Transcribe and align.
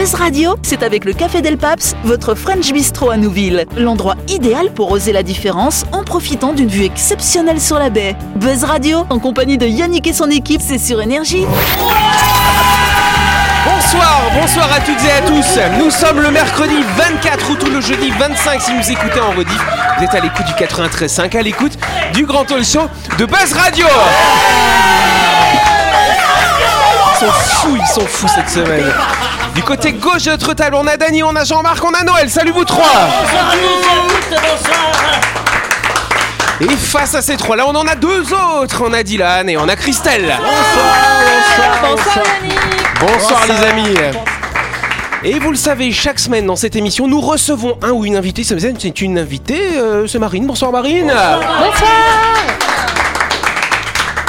Buzz 0.00 0.14
Radio, 0.14 0.56
c'est 0.62 0.82
avec 0.82 1.04
le 1.04 1.12
Café 1.12 1.42
Del 1.42 1.58
Paps, 1.58 1.94
votre 2.04 2.34
French 2.34 2.72
Bistro 2.72 3.10
à 3.10 3.18
Nouville. 3.18 3.66
L'endroit 3.76 4.14
idéal 4.28 4.72
pour 4.72 4.90
oser 4.92 5.12
la 5.12 5.22
différence 5.22 5.84
en 5.92 6.04
profitant 6.04 6.54
d'une 6.54 6.70
vue 6.70 6.84
exceptionnelle 6.84 7.60
sur 7.60 7.78
la 7.78 7.90
baie. 7.90 8.16
Buzz 8.36 8.64
Radio, 8.64 9.04
en 9.10 9.18
compagnie 9.18 9.58
de 9.58 9.66
Yannick 9.66 10.06
et 10.06 10.14
son 10.14 10.30
équipe, 10.30 10.62
c'est 10.66 10.78
sur 10.78 11.02
Énergie. 11.02 11.44
Bonsoir, 13.66 14.22
bonsoir 14.40 14.72
à 14.72 14.80
toutes 14.80 15.04
et 15.04 15.12
à 15.12 15.20
tous. 15.20 15.58
Nous 15.78 15.90
sommes 15.90 16.22
le 16.22 16.30
mercredi 16.30 16.76
24 16.96 17.50
août 17.50 17.62
ou 17.66 17.70
le 17.70 17.82
jeudi 17.82 18.10
25 18.18 18.62
si 18.62 18.72
vous 18.74 18.90
écoutez 18.90 19.20
en 19.20 19.32
rediff. 19.32 19.62
Vous 19.98 20.04
êtes 20.04 20.14
à 20.14 20.20
l'écoute 20.20 20.46
du 20.46 20.54
93.5, 20.54 21.36
à 21.36 21.42
l'écoute 21.42 21.78
du 22.14 22.24
Grand 22.24 22.46
Talk 22.46 22.62
de 23.18 23.26
Buzz 23.26 23.52
Radio. 23.52 23.86
Ils 27.12 27.18
sont 27.18 27.32
fous, 27.32 27.76
ils 27.76 27.86
sont 27.86 28.06
fous 28.06 28.28
cette 28.34 28.48
semaine. 28.48 28.90
Du 29.54 29.62
côté 29.62 29.92
gauche 29.92 30.24
de 30.24 30.30
notre 30.30 30.54
table, 30.54 30.76
on 30.76 30.86
a 30.86 30.96
Dany, 30.96 31.22
on 31.22 31.34
a 31.34 31.44
Jean-Marc, 31.44 31.82
on 31.84 31.92
a 31.92 32.04
Noël. 32.04 32.30
Salut 32.30 32.52
vous 32.52 32.64
trois. 32.64 33.08
Et 36.60 36.76
face 36.76 37.14
à 37.14 37.22
ces 37.22 37.36
trois-là, 37.36 37.66
on 37.66 37.74
en 37.74 37.86
a 37.86 37.94
deux 37.94 38.24
autres. 38.32 38.82
On 38.86 38.92
a 38.92 39.02
Dylan 39.02 39.48
et 39.48 39.56
on 39.56 39.68
a 39.68 39.76
Christelle. 39.76 40.36
Bonsoir 41.82 42.24
Yannick 42.42 42.58
Bonsoir 43.00 43.46
les 43.46 43.66
amis. 43.66 43.96
Et 45.22 45.38
vous 45.38 45.50
le 45.50 45.56
savez, 45.56 45.92
chaque 45.92 46.18
semaine 46.18 46.46
dans 46.46 46.56
cette 46.56 46.76
émission, 46.76 47.06
nous 47.06 47.20
recevons 47.20 47.78
un 47.82 47.90
ou 47.90 48.04
une 48.04 48.16
invitée. 48.16 48.44
Ça 48.44 48.54
me 48.54 48.60
dit, 48.60 48.74
C'est 48.78 49.00
une 49.00 49.18
invitée, 49.18 49.76
euh, 49.76 50.06
c'est 50.06 50.18
Marine. 50.18 50.46
Bonsoir 50.46 50.72
Marine. 50.72 51.12
Bonsoir 51.12 51.90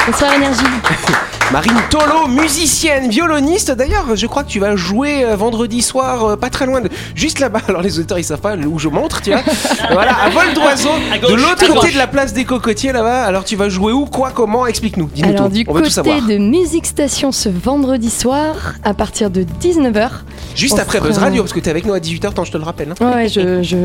Bonsoir 0.07 0.33
Énergie 0.33 0.63
Marine 1.51 1.73
Tolo, 1.89 2.27
musicienne, 2.29 3.09
violoniste. 3.09 3.71
D'ailleurs, 3.71 4.15
je 4.15 4.25
crois 4.25 4.43
que 4.43 4.47
tu 4.49 4.59
vas 4.59 4.77
jouer 4.77 5.25
euh, 5.25 5.35
vendredi 5.35 5.81
soir, 5.81 6.23
euh, 6.23 6.35
pas 6.37 6.49
très 6.49 6.65
loin, 6.65 6.79
de, 6.79 6.89
juste 7.13 7.39
là-bas. 7.39 7.59
Alors 7.67 7.81
les 7.81 7.97
auditeurs 7.99 8.19
ils 8.19 8.23
savent 8.23 8.39
pas 8.39 8.55
où 8.55 8.79
je 8.79 8.87
montre, 8.87 9.21
tu 9.21 9.31
vois. 9.31 9.41
voilà, 9.91 10.13
à 10.15 10.29
vol 10.29 10.53
d'oiseau, 10.55 10.89
de 11.27 11.33
l'autre 11.33 11.67
côté 11.73 11.91
de 11.91 11.97
la 11.97 12.07
place 12.07 12.33
des 12.33 12.45
cocotiers 12.45 12.93
là-bas. 12.93 13.23
Alors 13.23 13.43
tu 13.43 13.57
vas 13.57 13.67
jouer 13.67 13.91
où, 13.91 14.05
quoi, 14.05 14.31
comment? 14.33 14.65
Explique-nous. 14.65 15.09
Dis-nous 15.13 15.29
Alors 15.29 15.47
tout. 15.47 15.53
du 15.55 15.65
On 15.67 15.73
veut 15.73 15.81
tout 15.83 15.89
savoir. 15.89 16.19
côté 16.21 16.33
de 16.33 16.37
Musique 16.39 16.85
Station 16.85 17.33
ce 17.33 17.49
vendredi 17.49 18.09
soir 18.09 18.75
à 18.83 18.93
partir 18.93 19.29
de 19.29 19.43
19h. 19.61 20.09
Juste 20.55 20.75
on 20.75 20.77
après 20.77 20.99
fera- 20.99 21.09
Buzz 21.09 21.17
Radio, 21.17 21.43
parce 21.43 21.53
que 21.53 21.59
t'es 21.59 21.69
avec 21.69 21.85
nous 21.85 21.93
à 21.93 21.99
18h, 21.99 22.33
tant 22.33 22.45
je 22.45 22.51
te 22.53 22.57
le 22.57 22.63
rappelle. 22.63 22.93
hein. 22.97 23.13
Ouais, 23.15 23.27
je, 23.27 23.61
je, 23.61 23.75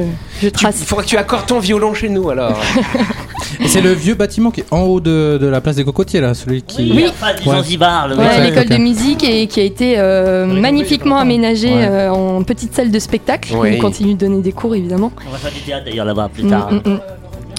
je 0.40 0.46
Tu- 0.46 0.52
trace. 0.52 0.76
Il 0.80 0.86
faudra 0.86 1.02
que 1.02 1.08
tu 1.08 1.16
accordes 1.16 1.46
ton 1.46 1.58
violon 1.58 1.94
chez 1.94 2.08
nous 2.08 2.30
alors. 2.30 2.60
Et 3.60 3.68
c'est 3.68 3.80
le 3.80 3.92
vieux 3.92 4.14
bâtiment 4.14 4.50
qui 4.50 4.60
est 4.60 4.66
en 4.72 4.80
haut 4.82 5.00
de, 5.00 5.38
de 5.40 5.46
la 5.46 5.60
place 5.60 5.76
des 5.76 5.84
cocotiers 5.84 6.20
là, 6.20 6.34
celui 6.34 6.62
qui. 6.62 6.92
Oui. 6.94 7.06
Ouais. 7.46 7.55
Zanzibar, 7.56 8.08
le 8.08 8.16
Ouais, 8.16 8.24
Ouais, 8.26 8.50
l'école 8.50 8.68
de 8.68 8.76
musique 8.76 9.24
et 9.24 9.46
qui 9.46 9.60
a 9.60 9.64
été 9.64 9.94
euh, 9.98 10.46
magnifiquement 10.46 11.16
aménagée 11.18 11.68
Ouais. 11.74 11.88
euh, 11.88 12.10
en 12.10 12.42
petite 12.42 12.74
salle 12.74 12.90
de 12.90 12.98
spectacle. 12.98 13.54
Ouais. 13.54 13.74
Ils 13.76 13.80
continuent 13.80 14.14
de 14.14 14.26
donner 14.26 14.40
des 14.42 14.52
cours 14.52 14.74
évidemment. 14.74 15.12
On 15.26 15.30
va 15.30 15.38
faire 15.38 15.52
du 15.52 15.60
théâtre 15.60 15.84
d'ailleurs 15.86 16.06
là-bas 16.06 16.28
plus 16.32 16.44
Mm, 16.44 16.50
tard. 16.50 16.72
mm, 16.72 16.76
mm. 16.90 17.00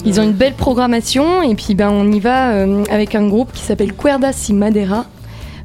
Ils 0.04 0.20
ont 0.20 0.22
une 0.22 0.32
belle 0.32 0.54
programmation 0.54 1.42
et 1.42 1.54
puis 1.56 1.74
ben, 1.74 1.90
on 1.90 2.10
y 2.12 2.20
va 2.20 2.50
euh, 2.52 2.84
avec 2.90 3.14
un 3.14 3.26
groupe 3.26 3.52
qui 3.52 3.62
s'appelle 3.62 3.92
Cuerdas 3.94 4.46
y 4.48 4.52
Madera. 4.52 5.04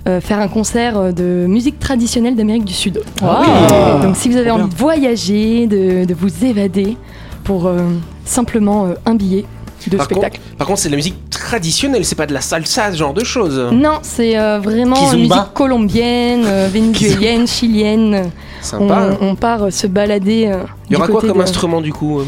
euh, 0.07 0.19
faire 0.19 0.39
un 0.39 0.49
concert 0.49 1.13
de 1.13 1.45
musique 1.47 1.79
traditionnelle 1.79 2.35
d'Amérique 2.35 2.65
du 2.65 2.73
Sud. 2.73 3.01
Ah. 3.23 3.99
Donc 4.01 4.17
si 4.17 4.27
vous 4.27 4.35
avez 4.37 4.51
envie 4.51 4.67
de 4.67 4.75
voyager, 4.75 5.65
de, 5.67 6.03
de 6.03 6.13
vous 6.13 6.43
évader 6.43 6.97
pour 7.45 7.67
euh, 7.67 7.83
simplement 8.25 8.85
euh, 8.85 8.93
un 9.05 9.15
billet 9.15 9.45
de 9.87 9.95
Par 9.97 10.05
spectacle. 10.05 10.39
contre, 10.39 10.55
par 10.57 10.67
contre, 10.67 10.79
c'est 10.79 10.89
de 10.89 10.93
la 10.93 10.97
musique 10.97 11.15
traditionnelle, 11.57 12.03
c'est 12.03 12.15
pas 12.15 12.25
de 12.25 12.33
la 12.33 12.41
salsa, 12.41 12.91
ce 12.91 12.97
genre 12.97 13.13
de 13.13 13.23
choses. 13.23 13.59
Non, 13.71 13.99
c'est 14.01 14.39
euh, 14.39 14.57
vraiment 14.59 14.95
Kizumba. 14.95 15.35
musique 15.35 15.53
colombienne, 15.53 16.43
euh, 16.47 16.67
vénézuélienne, 16.71 17.47
chilienne. 17.47 18.31
On, 18.63 18.65
Sympa. 18.65 19.09
on 19.21 19.35
part 19.35 19.63
euh, 19.65 19.69
se 19.69 19.85
balader. 19.85 20.47
euh, 20.47 20.63
Il 20.89 20.93
y 20.93 20.95
aura 20.95 21.07
quoi 21.07 21.21
comme 21.21 21.38
de- 21.38 21.44
instrument 21.44 21.79
du 21.79 21.94
coup 21.94 22.22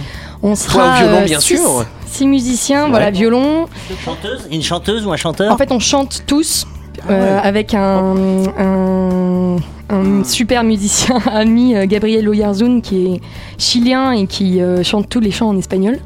On 0.44 0.50
Toi 0.50 0.56
sera 0.56 0.92
au 0.94 0.98
violon, 1.08 1.22
bien 1.26 1.40
six- 1.40 1.58
sûr. 1.58 1.86
Six 2.06 2.28
musiciens, 2.28 2.88
voilà, 2.90 3.10
violon. 3.10 3.66
Une 3.90 3.98
chanteuse, 3.98 4.48
une 4.52 4.62
chanteuse 4.62 5.08
ou 5.08 5.12
un 5.12 5.18
chanteur 5.18 5.52
En 5.52 5.58
fait, 5.58 5.72
on 5.72 5.80
chante 5.80 6.22
tous 6.28 6.68
Ah 7.10 7.40
avec 7.40 7.74
un, 7.74 8.14
un, 8.60 9.56
un 9.90 10.24
super 10.24 10.64
musicien 10.64 11.18
ami, 11.32 11.74
Gabriel 11.88 12.30
Oyarzún, 12.30 12.80
qui 12.82 13.08
est 13.16 13.22
chilien 13.58 14.12
et 14.12 14.28
qui 14.28 14.62
euh, 14.62 14.84
chante 14.84 15.10
tous 15.10 15.20
les 15.20 15.32
chants 15.32 15.50
en 15.50 15.58
espagnol. 15.58 15.98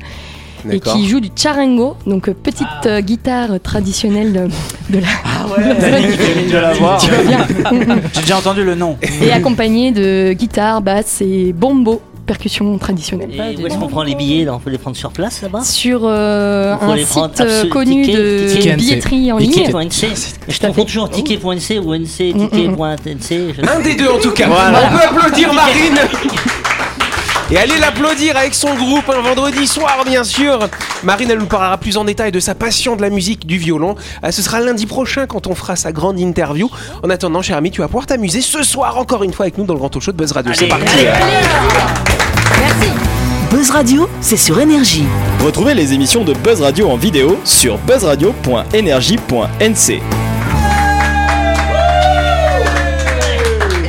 Et 0.71 0.79
qui 0.79 1.07
joue 1.07 1.19
du 1.19 1.29
charango, 1.35 1.95
donc 2.05 2.27
euh, 2.29 2.33
petite 2.33 2.67
euh, 2.85 3.01
guitare 3.01 3.59
traditionnelle 3.61 4.33
de, 4.33 4.93
de 4.97 4.99
la. 5.01 5.07
de 6.51 6.57
la 6.57 6.73
voir. 6.73 6.99
Tu 7.01 7.09
vois 7.11 7.23
bien. 7.23 7.47
J'ai 8.13 8.21
déjà 8.21 8.37
entendu 8.37 8.63
le 8.63 8.75
nom. 8.75 8.97
et 9.21 9.31
accompagné 9.31 9.91
de 9.91 10.33
guitare, 10.33 10.81
basse 10.81 11.21
et 11.21 11.53
bombo, 11.53 12.01
percussion 12.25 12.77
traditionnelle. 12.77 13.29
Et 13.33 13.61
où 13.61 13.65
est-ce 13.67 13.77
qu'on 13.77 13.87
prend 13.87 14.03
les 14.03 14.15
billets 14.15 14.47
On 14.49 14.59
peut 14.59 14.69
les 14.69 14.77
prendre 14.77 14.95
sur 14.97 15.11
place 15.11 15.41
là-bas? 15.41 15.61
Sur 15.63 16.01
euh, 16.03 16.75
un 16.79 16.95
les 16.95 17.03
prendre 17.05 17.29
site 17.35 17.41
euh, 17.41 17.67
connu 17.69 18.03
ticket- 18.03 18.13
de 18.17 18.49
ticket 18.53 18.75
billetterie 18.75 19.31
en 19.31 19.37
ligne. 19.37 19.51
Ticket.nc 19.51 20.07
Je 20.47 20.53
fait. 20.53 20.85
toujours 20.85 21.09
ticket.nc 21.09 21.79
ou 21.79 21.93
nc, 21.95 22.33
Mm, 22.35 22.49
ticket.nc. 22.49 23.53
je- 23.57 23.67
Un 23.69 23.79
des 23.81 23.95
deux 23.95 24.09
en 24.09 24.19
tout 24.19 24.31
cas. 24.31 24.47
Voilà. 24.47 24.81
On 24.91 24.97
peut 24.97 25.03
applaudir 25.17 25.53
Marine. 25.53 25.97
Et 27.51 27.57
allez 27.57 27.79
l'applaudir 27.79 28.37
avec 28.37 28.53
son 28.53 28.75
groupe 28.75 29.09
un 29.09 29.21
vendredi 29.21 29.65
soir, 29.65 30.03
bien 30.05 30.23
sûr. 30.23 30.69
Marine, 31.03 31.31
elle 31.31 31.39
nous 31.39 31.47
parlera 31.47 31.77
plus 31.77 31.97
en 31.97 32.03
détail 32.03 32.31
de 32.31 32.39
sa 32.39 32.53
passion 32.53 32.95
de 32.95 33.01
la 33.01 33.09
musique, 33.09 33.47
du 33.47 33.57
violon. 33.57 33.95
Euh, 34.23 34.29
ce 34.29 34.43
sera 34.43 34.59
lundi 34.61 34.85
prochain 34.85 35.25
quand 35.25 35.47
on 35.47 35.55
fera 35.55 35.75
sa 35.75 35.91
grande 35.91 36.19
interview. 36.19 36.69
En 37.03 37.09
attendant, 37.09 37.41
cher 37.41 37.57
ami, 37.57 37.71
tu 37.71 37.81
vas 37.81 37.87
pouvoir 37.87 38.05
t'amuser 38.05 38.41
ce 38.41 38.61
soir 38.61 38.99
encore 38.99 39.23
une 39.23 39.33
fois 39.33 39.45
avec 39.45 39.57
nous 39.57 39.65
dans 39.65 39.73
le 39.73 39.79
Grand 39.79 39.89
Talk 39.89 40.03
Show 40.03 40.11
de 40.11 40.17
Buzz 40.17 40.31
Radio. 40.31 40.53
C'est 40.53 40.71
Allez, 40.71 40.85
parti. 40.85 41.07
allez. 41.07 42.89
Buzz 43.49 43.71
Radio, 43.71 44.07
c'est 44.21 44.37
sur 44.37 44.59
Énergie. 44.59 45.05
Retrouvez 45.43 45.73
les 45.73 45.93
émissions 45.93 46.23
de 46.23 46.33
Buzz 46.33 46.61
Radio 46.61 46.87
en 46.87 46.97
vidéo 46.97 47.39
sur 47.45 47.79
buzzradio.energie.nc. 47.79 50.18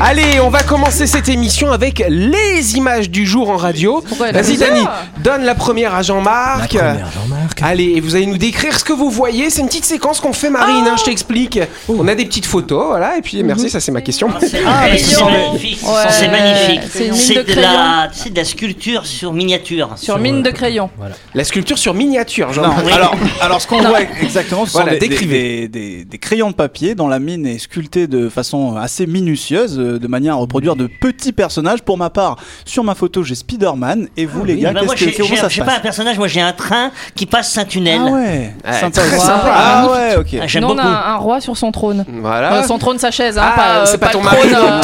Allez, 0.02 0.40
on 0.42 0.48
va 0.48 0.62
commencer 0.62 1.06
cette 1.06 1.28
émission 1.28 1.70
avec 1.72 2.02
les 2.08 2.76
images 2.76 3.10
du 3.10 3.26
jour 3.26 3.50
en 3.50 3.56
radio. 3.58 4.02
Vas-y, 4.32 4.56
Dani, 4.56 4.80
donne 5.22 5.42
la 5.44 5.54
première 5.54 5.92
à 5.92 5.98
La 5.98 6.02
Jean-Marc. 6.02 6.68
première, 6.74 7.10
Jean-Marc. 7.12 7.60
Allez, 7.62 7.92
et 7.96 8.00
vous 8.00 8.16
allez 8.16 8.24
nous 8.24 8.38
décrire 8.38 8.78
ce 8.78 8.84
que 8.84 8.94
vous 8.94 9.10
voyez. 9.10 9.50
C'est 9.50 9.60
une 9.60 9.66
petite 9.66 9.84
séquence 9.84 10.18
qu'on 10.20 10.32
fait, 10.32 10.48
Marine, 10.48 10.86
hein, 10.88 10.94
je 10.98 11.04
t'explique. 11.04 11.58
On 11.88 12.08
a 12.08 12.14
des 12.14 12.24
petites 12.24 12.46
photos, 12.46 12.86
voilà, 12.86 13.18
et 13.18 13.20
puis 13.20 13.42
merci, 13.42 13.68
ça 13.68 13.78
c'est 13.78 13.92
ma 13.92 14.00
question. 14.00 14.28
C'est 14.40 14.62
Ah, 14.66 14.86
mais 14.90 14.96
c'est 14.98 15.22
magnifique. 15.22 15.80
Ouais, 15.84 16.10
C'est 16.10 16.28
magnifique. 16.28 16.80
c'est 16.90 17.04
une 17.06 17.12
mine 17.12 17.20
C'est 17.20 17.34
de 17.34 17.42
de 17.54 17.60
la, 17.60 18.08
c'est 18.12 18.30
de 18.30 18.36
la 18.36 18.44
sculpture 18.44 19.04
sur 19.04 19.34
miniature. 19.34 19.90
Sur 19.96 20.18
mine 20.18 20.42
de 20.42 20.50
crayon. 20.50 20.88
La 21.34 21.44
sculpture 21.44 21.76
sur 21.78 21.92
miniature, 21.92 22.46
Non, 22.48 22.52
Jean-Marc. 22.54 22.90
alors, 22.90 23.14
alors 23.42 23.60
ce 23.60 23.66
qu'on 23.66 23.82
voit 23.82 24.00
exactement, 24.22 24.64
ce 24.64 24.72
sont 24.72 24.78
Voilà, 24.80 24.92
des, 24.94 25.00
des, 25.00 25.08
décrivez. 25.08 25.68
des- 25.68 25.68
des- 25.68 26.04
des 26.06 26.18
crayons 26.18 26.50
de 26.50 26.54
papier 26.54 26.94
dont 26.94 27.08
la 27.08 27.18
mine 27.18 27.46
est 27.46 27.58
sculptée 27.58 28.06
de 28.06 28.28
façon 28.30 28.76
assez 28.76 29.06
minutieuse, 29.06 29.78
euh, 29.78 29.89
de 29.98 30.06
manière 30.06 30.34
à 30.34 30.36
reproduire 30.36 30.76
de 30.76 30.86
petits 30.86 31.32
personnages. 31.32 31.82
Pour 31.82 31.98
ma 31.98 32.10
part, 32.10 32.36
sur 32.64 32.84
ma 32.84 32.94
photo, 32.94 33.22
j'ai 33.22 33.34
Spider-Man. 33.34 34.08
Et 34.16 34.26
vous, 34.26 34.44
les 34.44 34.56
gars, 34.58 34.72
Bah, 34.72 34.80
qu'est-ce 34.80 35.04
que, 35.04 35.16
comment 35.16 35.28
j'ai- 35.28 35.36
ça 35.36 35.48
se 35.50 35.58
pas 35.60 35.64
un 35.64 35.66
passe 35.74 35.82
personnage, 35.82 36.18
moi 36.18 36.28
j'ai 36.28 36.40
un 36.40 36.52
train 36.52 36.90
qui 37.14 37.26
passe 37.26 37.50
Saint-Tunnel. 37.52 38.00
Ah 38.04 38.10
ouais, 38.10 38.54
Ouais, 38.64 38.72
sympa. 38.80 39.00
très 39.02 39.16
Wow. 39.16 39.24
Ah 39.26 39.88
ouais, 39.90 40.16
ok. 40.16 40.26
Ah, 40.42 40.46
J'aime 40.46 40.62
Nous, 40.62 40.68
on 40.70 40.74
beaucoup. 40.74 40.86
a 40.86 41.10
un 41.12 41.16
roi 41.16 41.40
sur 41.40 41.56
son 41.56 41.72
trône. 41.72 42.04
Voilà. 42.20 42.54
Euh, 42.54 42.62
son 42.64 42.78
trône, 42.78 42.98
sa 42.98 43.10
chaise, 43.10 43.36
hein, 43.38 43.42
Ah, 43.44 43.56
pas, 43.56 43.68
euh, 43.78 43.86
c'est 43.86 43.98
pas 43.98 44.06
pas 44.06 44.12
ton 44.12 44.22
mari, 44.22 44.38
euh, 44.54 44.80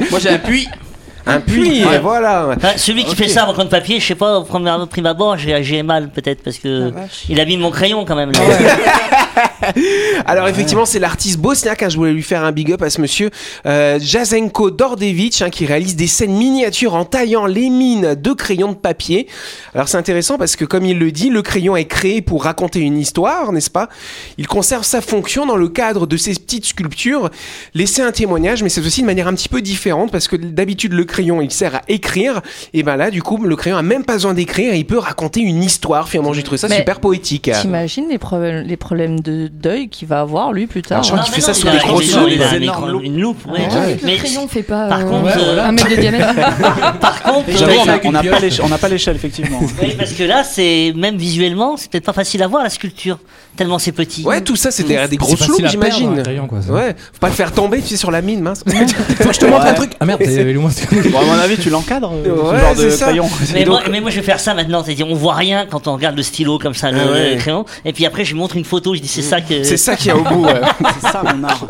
Moi, 0.10 0.20
j'ai 0.20 0.30
un 0.30 0.38
puits. 0.38 0.68
Un 1.26 1.40
puits, 1.40 1.84
Ouais. 1.84 1.98
voilà. 1.98 2.54
Enfin, 2.56 2.72
celui 2.76 3.04
qui 3.04 3.14
fait 3.14 3.28
ça 3.28 3.48
en 3.48 3.52
de 3.64 3.68
papier, 3.68 4.00
je 4.00 4.06
sais 4.06 4.14
pas, 4.14 4.38
au 4.38 4.44
premier 4.44 4.72
prime 4.90 5.06
abord, 5.06 5.36
j'ai 5.38 5.62
j'ai 5.62 5.82
mal 5.82 6.10
peut-être 6.10 6.42
parce 6.42 6.58
que 6.58 6.92
il 7.28 7.40
abîme 7.40 7.60
mon 7.60 7.70
crayon 7.70 8.04
quand 8.04 8.16
même. 8.16 8.32
là. 8.32 8.40
Alors 10.26 10.48
effectivement, 10.48 10.84
c'est 10.84 10.98
l'artiste 10.98 11.38
bosniaque. 11.38 11.82
hein, 11.82 11.88
je 11.88 11.96
voulais 11.96 12.12
lui 12.12 12.22
faire 12.22 12.44
un 12.44 12.52
big 12.52 12.72
up 12.72 12.82
à 12.82 12.90
ce 12.90 13.00
monsieur 13.00 13.30
euh, 13.66 13.98
Jazenko 14.00 14.70
Dordevich, 14.70 15.42
hein, 15.42 15.50
qui 15.50 15.66
réalise 15.66 15.96
des 15.96 16.06
scènes 16.06 16.34
miniatures 16.36 16.94
en 16.94 17.04
taillant 17.04 17.46
les 17.46 17.70
mines 17.70 18.14
de 18.14 18.32
crayons 18.32 18.72
de 18.72 18.76
papier. 18.76 19.28
Alors 19.74 19.88
c'est 19.88 19.96
intéressant 19.96 20.38
parce 20.38 20.56
que 20.56 20.64
comme 20.64 20.84
il 20.84 20.98
le 20.98 21.12
dit, 21.12 21.30
le 21.30 21.42
crayon 21.42 21.76
est 21.76 21.84
créé 21.84 22.22
pour 22.22 22.44
raconter 22.44 22.80
une 22.80 22.98
histoire, 22.98 23.52
n'est-ce 23.52 23.70
pas? 23.70 23.88
Il 24.38 24.46
conserve 24.46 24.84
sa 24.84 25.00
fonction 25.00 25.46
dans 25.46 25.56
le 25.56 25.68
cadre 25.68 26.06
de 26.06 26.16
ces 26.16 26.34
petites 26.34 26.66
sculptures, 26.66 27.30
laisser 27.74 28.02
un 28.02 28.12
témoignage, 28.12 28.62
mais 28.62 28.68
c'est 28.68 28.84
aussi 28.84 29.02
de 29.02 29.06
manière 29.06 29.28
un 29.28 29.34
petit 29.34 29.48
peu 29.48 29.62
différente 29.62 30.10
parce 30.10 30.28
que 30.28 30.36
d'habitude 30.36 30.92
le 30.92 31.04
crayon 31.12 31.40
il 31.42 31.50
sert 31.52 31.76
à 31.76 31.82
écrire, 31.88 32.40
et 32.74 32.82
ben 32.82 32.96
là 32.96 33.10
du 33.10 33.22
coup 33.22 33.36
le 33.44 33.54
crayon 33.54 33.76
a 33.76 33.82
même 33.82 34.04
pas 34.04 34.14
besoin 34.14 34.34
d'écrire, 34.34 34.74
il 34.74 34.84
peut 34.86 34.98
raconter 34.98 35.40
une 35.40 35.62
histoire. 35.62 36.08
Finalement, 36.08 36.32
j'ai 36.32 36.42
trouvé 36.42 36.58
ça 36.58 36.68
Mais 36.68 36.76
super 36.78 36.98
poétique. 37.00 37.50
T'imagines 37.60 38.08
les, 38.08 38.18
problèmes- 38.18 38.66
les 38.66 38.76
problèmes 38.76 39.20
de 39.20 39.46
d'œil 39.48 39.88
qu'il 39.88 40.08
va 40.08 40.20
avoir 40.20 40.52
lui 40.52 40.66
plus 40.66 40.82
tard. 40.82 40.98
Alors, 40.98 41.04
je 41.04 41.08
crois 41.10 41.18
Non, 41.20 41.24
qu'il 41.24 41.34
fait 41.34 41.40
ça 41.40 41.52
non, 41.52 41.58
sur 41.58 41.68
il 41.68 41.72
des 41.72 41.86
grosses 41.86 42.06
il 42.06 42.14
a- 42.16 42.20
loupes. 42.20 42.50
des 42.50 42.56
énormes. 42.56 43.00
Une 43.04 43.20
loupe, 43.20 43.46
ouais. 43.46 43.52
Ouais. 43.60 43.98
Le 44.00 44.06
Mais 44.06 44.16
crayon 44.16 44.48
fait 44.48 44.62
pas 44.62 44.88
par 44.88 45.00
euh, 45.00 45.04
contre, 45.04 45.36
euh, 45.36 45.44
voilà. 45.44 45.66
un 45.68 45.72
mètre 45.72 45.88
de 45.90 45.96
diamètre. 45.96 46.34
par 47.00 47.22
contre, 47.22 47.50
J'avoue, 47.56 47.72
on 48.04 48.12
n'a 48.12 48.22
pas 48.22 48.38
l'échelle, 48.40 48.64
on 48.64 48.68
n'a 48.68 48.78
pas 48.78 48.88
l'échelle, 48.88 49.16
effectivement. 49.16 49.60
Oui, 49.82 49.94
parce 49.98 50.12
que 50.12 50.22
là, 50.24 50.42
c'est 50.44 50.92
même 50.96 51.16
visuellement, 51.16 51.76
c'est 51.76 51.90
peut-être 51.90 52.04
pas 52.06 52.12
facile 52.12 52.42
à 52.42 52.46
voir 52.48 52.62
la 52.62 52.70
sculpture, 52.70 53.18
tellement 53.56 53.78
c'est 53.78 53.92
petit. 53.92 54.22
Ouais, 54.24 54.40
tout 54.40 54.56
ça, 54.56 54.70
c'est 54.70 54.82
derrière 54.82 55.08
des 55.08 55.16
C'est 55.20 55.34
grosses 55.36 55.60
j'imagine. 55.70 56.22
ça. 56.24 56.72
Ouais, 56.72 56.94
faut 57.12 57.18
pas 57.20 57.28
le 57.28 57.34
faire 57.34 57.52
tomber, 57.52 57.80
tu 57.80 57.88
sais, 57.88 57.96
sur 57.96 58.10
la 58.10 58.22
mine, 58.22 58.40
mince. 58.40 58.62
Faut 58.66 59.28
que 59.28 59.34
je 59.34 59.38
te 59.40 59.46
montre 59.46 59.64
Ouais. 59.64 59.70
un 59.70 59.74
truc. 59.74 59.92
Ah 60.00 60.04
merde, 60.04 60.22
à 60.22 61.24
mon 61.24 61.32
avis, 61.32 61.56
tu 61.58 61.70
l'encadres, 61.70 62.12
euh, 62.12 62.50
Ouais, 62.52 62.58
ce 62.58 62.60
genre 62.60 62.72
c'est 62.76 62.84
de 62.84 62.90
ça. 62.90 63.06
crayon. 63.06 63.28
Mais, 63.54 63.64
moi, 63.64 63.82
mais 63.90 64.00
moi, 64.00 64.10
je 64.10 64.16
vais 64.16 64.22
faire 64.22 64.40
ça 64.40 64.54
maintenant, 64.54 64.82
c'est-à-dire 64.84 65.06
on 65.08 65.14
voit 65.14 65.34
rien 65.34 65.66
quand 65.70 65.86
on 65.88 65.94
regarde 65.94 66.16
le 66.16 66.22
stylo 66.22 66.58
comme 66.58 66.74
ça, 66.74 66.90
le, 66.90 66.98
Ah 67.00 67.36
crayon, 67.36 67.64
et 67.84 67.92
puis 67.92 68.06
après 68.06 68.24
je 68.24 68.32
lui 68.32 68.38
montre 68.40 68.56
une 68.56 68.64
photo, 68.64 68.94
je 68.94 69.00
dis 69.00 69.08
c'est 69.08 69.22
ça 69.22 69.40
que. 69.40 69.62
C'est 69.62 69.76
ça 69.76 69.96
qu'il 69.96 70.08
y 70.08 70.10
a 70.10 70.16
au 70.16 70.22
bout. 70.22 70.44
ouais. 70.44 70.60
C'est 71.00 71.08
ça, 71.10 71.22
mon 71.22 71.44
art. 71.44 71.66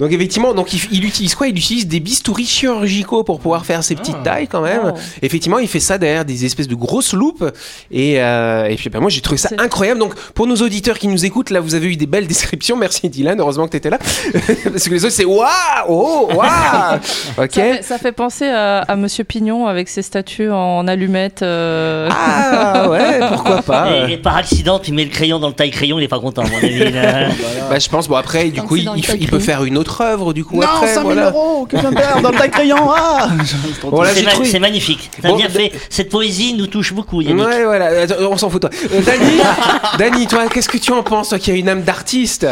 Donc 0.00 0.12
effectivement, 0.12 0.54
donc 0.54 0.72
il, 0.72 0.80
il 0.92 1.04
utilise 1.04 1.34
quoi? 1.34 1.48
Il 1.48 1.56
utilise 1.56 1.86
des 1.86 2.00
bistouris 2.00 2.46
chirurgicaux 2.46 3.22
pour 3.24 3.40
pouvoir 3.40 3.64
faire 3.66 3.82
ses 3.84 3.94
petites 3.94 4.22
tailles 4.22 4.48
quand 4.48 4.60
même. 4.62 4.92
Oh. 4.94 4.98
Effectivement, 5.22 5.58
il 5.58 5.68
fait 5.68 5.80
ça 5.80 5.98
derrière 5.98 6.24
des 6.24 6.44
espèces 6.44 6.68
de 6.68 6.74
grosses 6.74 7.12
loupes. 7.12 7.44
Et, 7.90 8.20
euh, 8.20 8.64
et 8.66 8.76
puis 8.76 8.88
ben, 8.90 9.00
moi 9.00 9.10
j'ai 9.10 9.20
trouvé 9.20 9.38
ça 9.38 9.50
incroyable. 9.58 10.00
Donc 10.00 10.14
pour 10.34 10.46
nos 10.46 10.56
auditeurs 10.56 10.98
qui 10.98 11.08
nous 11.08 11.24
écoutent, 11.24 11.50
là 11.50 11.60
vous 11.60 11.74
avez 11.74 11.86
eu 11.88 11.96
des 11.96 12.06
belles 12.06 12.26
descriptions. 12.32 12.76
Merci 12.76 13.08
Dylan, 13.08 13.38
heureusement 13.40 13.66
que 13.66 13.72
tu 13.72 13.76
étais 13.78 13.90
là. 13.90 13.98
Parce 14.64 14.84
que 14.88 14.90
les 14.94 15.04
autres 15.04 15.14
c'est 15.14 15.24
waouh, 15.24 15.48
oh, 15.88 16.28
waouh. 16.34 16.96
Ok. 17.38 17.50
Ça, 17.52 17.62
fait, 17.62 17.82
ça 17.82 17.98
fait 17.98 18.12
penser 18.12 18.46
à, 18.48 18.78
à 18.80 18.96
Monsieur 18.96 19.24
Pignon 19.24 19.66
avec 19.66 19.88
ses 19.88 20.02
statues 20.02 20.50
en 20.50 20.86
allumettes. 20.88 21.42
euh, 21.42 22.08
Ah 22.10 22.88
ouais, 22.90 23.20
pourquoi 23.28 23.62
pas. 23.62 24.08
Et, 24.08 24.12
et 24.14 24.16
par 24.16 24.36
accident, 24.36 24.78
tu 24.78 24.92
mets 24.92 25.04
le 25.04 25.10
crayon 25.10 25.38
dans 25.38 25.48
le 25.48 25.54
taille 25.54 25.70
crayon, 25.70 25.98
il 25.98 26.04
est 26.04 26.08
pas 26.08 26.20
content, 26.20 26.42
à 26.42 26.48
mon 26.48 26.56
avis. 26.58 26.90
là. 26.90 27.28
Bah, 27.70 27.78
je 27.78 27.88
pense 27.88 28.08
bon 28.08 28.16
après 28.16 28.50
du 28.50 28.60
coup 28.62 28.76
il, 28.76 29.28
peut 29.28 29.38
faire 29.38 29.64
une 29.64 29.78
autre 29.78 29.81
œuvre 30.00 30.32
du 30.32 30.44
coup 30.44 30.56
Non, 30.56 30.62
après 30.62 30.88
5000 30.94 31.02
voilà. 31.02 31.30
euros 31.30 31.66
que 31.66 31.76
je 31.76 31.80
viens 31.82 31.90
de 31.90 31.96
perdre 31.96 32.22
dans 32.22 32.30
le 32.30 32.38
taille 32.38 32.50
crayon. 32.50 32.76
Ah 32.96 33.28
c'est 34.14 34.22
ma- 34.22 34.44
c'est 34.44 34.58
magnifique. 34.58 35.10
T'as 35.20 35.28
Bon, 35.28 35.36
bien 35.36 35.46
de- 35.48 35.52
fait. 35.52 35.72
Cette 35.90 36.08
poésie 36.10 36.54
nous 36.54 36.66
touche 36.66 36.92
beaucoup, 36.92 37.20
Yannick. 37.20 37.46
Ouais, 37.46 37.64
voilà, 37.64 38.02
Attends, 38.02 38.14
on 38.30 38.36
s'en 38.36 38.50
fout, 38.50 38.60
toi. 38.60 38.70
Euh, 38.94 39.00
Dany, 39.02 39.40
Dany, 39.98 40.26
toi, 40.26 40.46
qu'est-ce 40.48 40.68
que 40.68 40.78
tu 40.78 40.92
en 40.92 41.02
penses, 41.02 41.30
toi 41.30 41.38
qui 41.38 41.50
as 41.50 41.54
une 41.54 41.68
âme 41.68 41.82
d'artiste? 41.82 42.46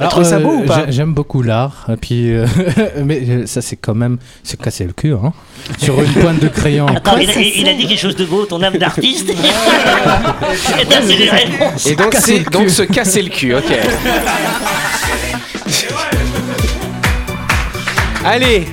Tu 0.00 0.08
trouves 0.08 0.24
ça 0.24 0.36
euh, 0.36 0.40
beau 0.40 0.54
ou 0.56 0.62
pas? 0.64 0.86
j'ai- 0.86 0.92
J'aime 0.92 1.14
beaucoup 1.14 1.40
l'art, 1.42 1.86
et 1.88 1.96
puis 1.96 2.32
euh, 2.32 2.46
mais 3.04 3.20
euh, 3.28 3.46
ça 3.46 3.62
c'est 3.62 3.76
quand 3.76 3.94
même 3.94 4.18
se 4.42 4.56
casser 4.56 4.84
le 4.84 4.92
cul, 4.92 5.12
hein. 5.12 5.32
Sur 5.78 6.00
une 6.02 6.12
pointe 6.14 6.40
de 6.40 6.48
crayon. 6.48 6.86
Attends, 6.88 7.16
il, 7.16 7.30
a- 7.30 7.34
il 7.40 7.68
a 7.68 7.74
dit 7.74 7.86
quelque 7.86 8.00
chose 8.00 8.16
de 8.16 8.24
beau, 8.24 8.44
ton 8.44 8.60
âme 8.62 8.76
d'artiste. 8.76 9.30
Et 9.30 10.84
t'as 10.86 11.00
c'est 11.00 11.16
les 11.16 11.30
réponses. 11.30 11.86
Et 11.86 11.94
donc, 11.94 12.12
c'est 12.18 12.40
donc 12.50 12.70
se 12.70 12.82
casser 12.82 13.22
le 13.22 13.30
cul, 13.30 13.54
ok. 13.54 13.62
Allez, 18.24 18.64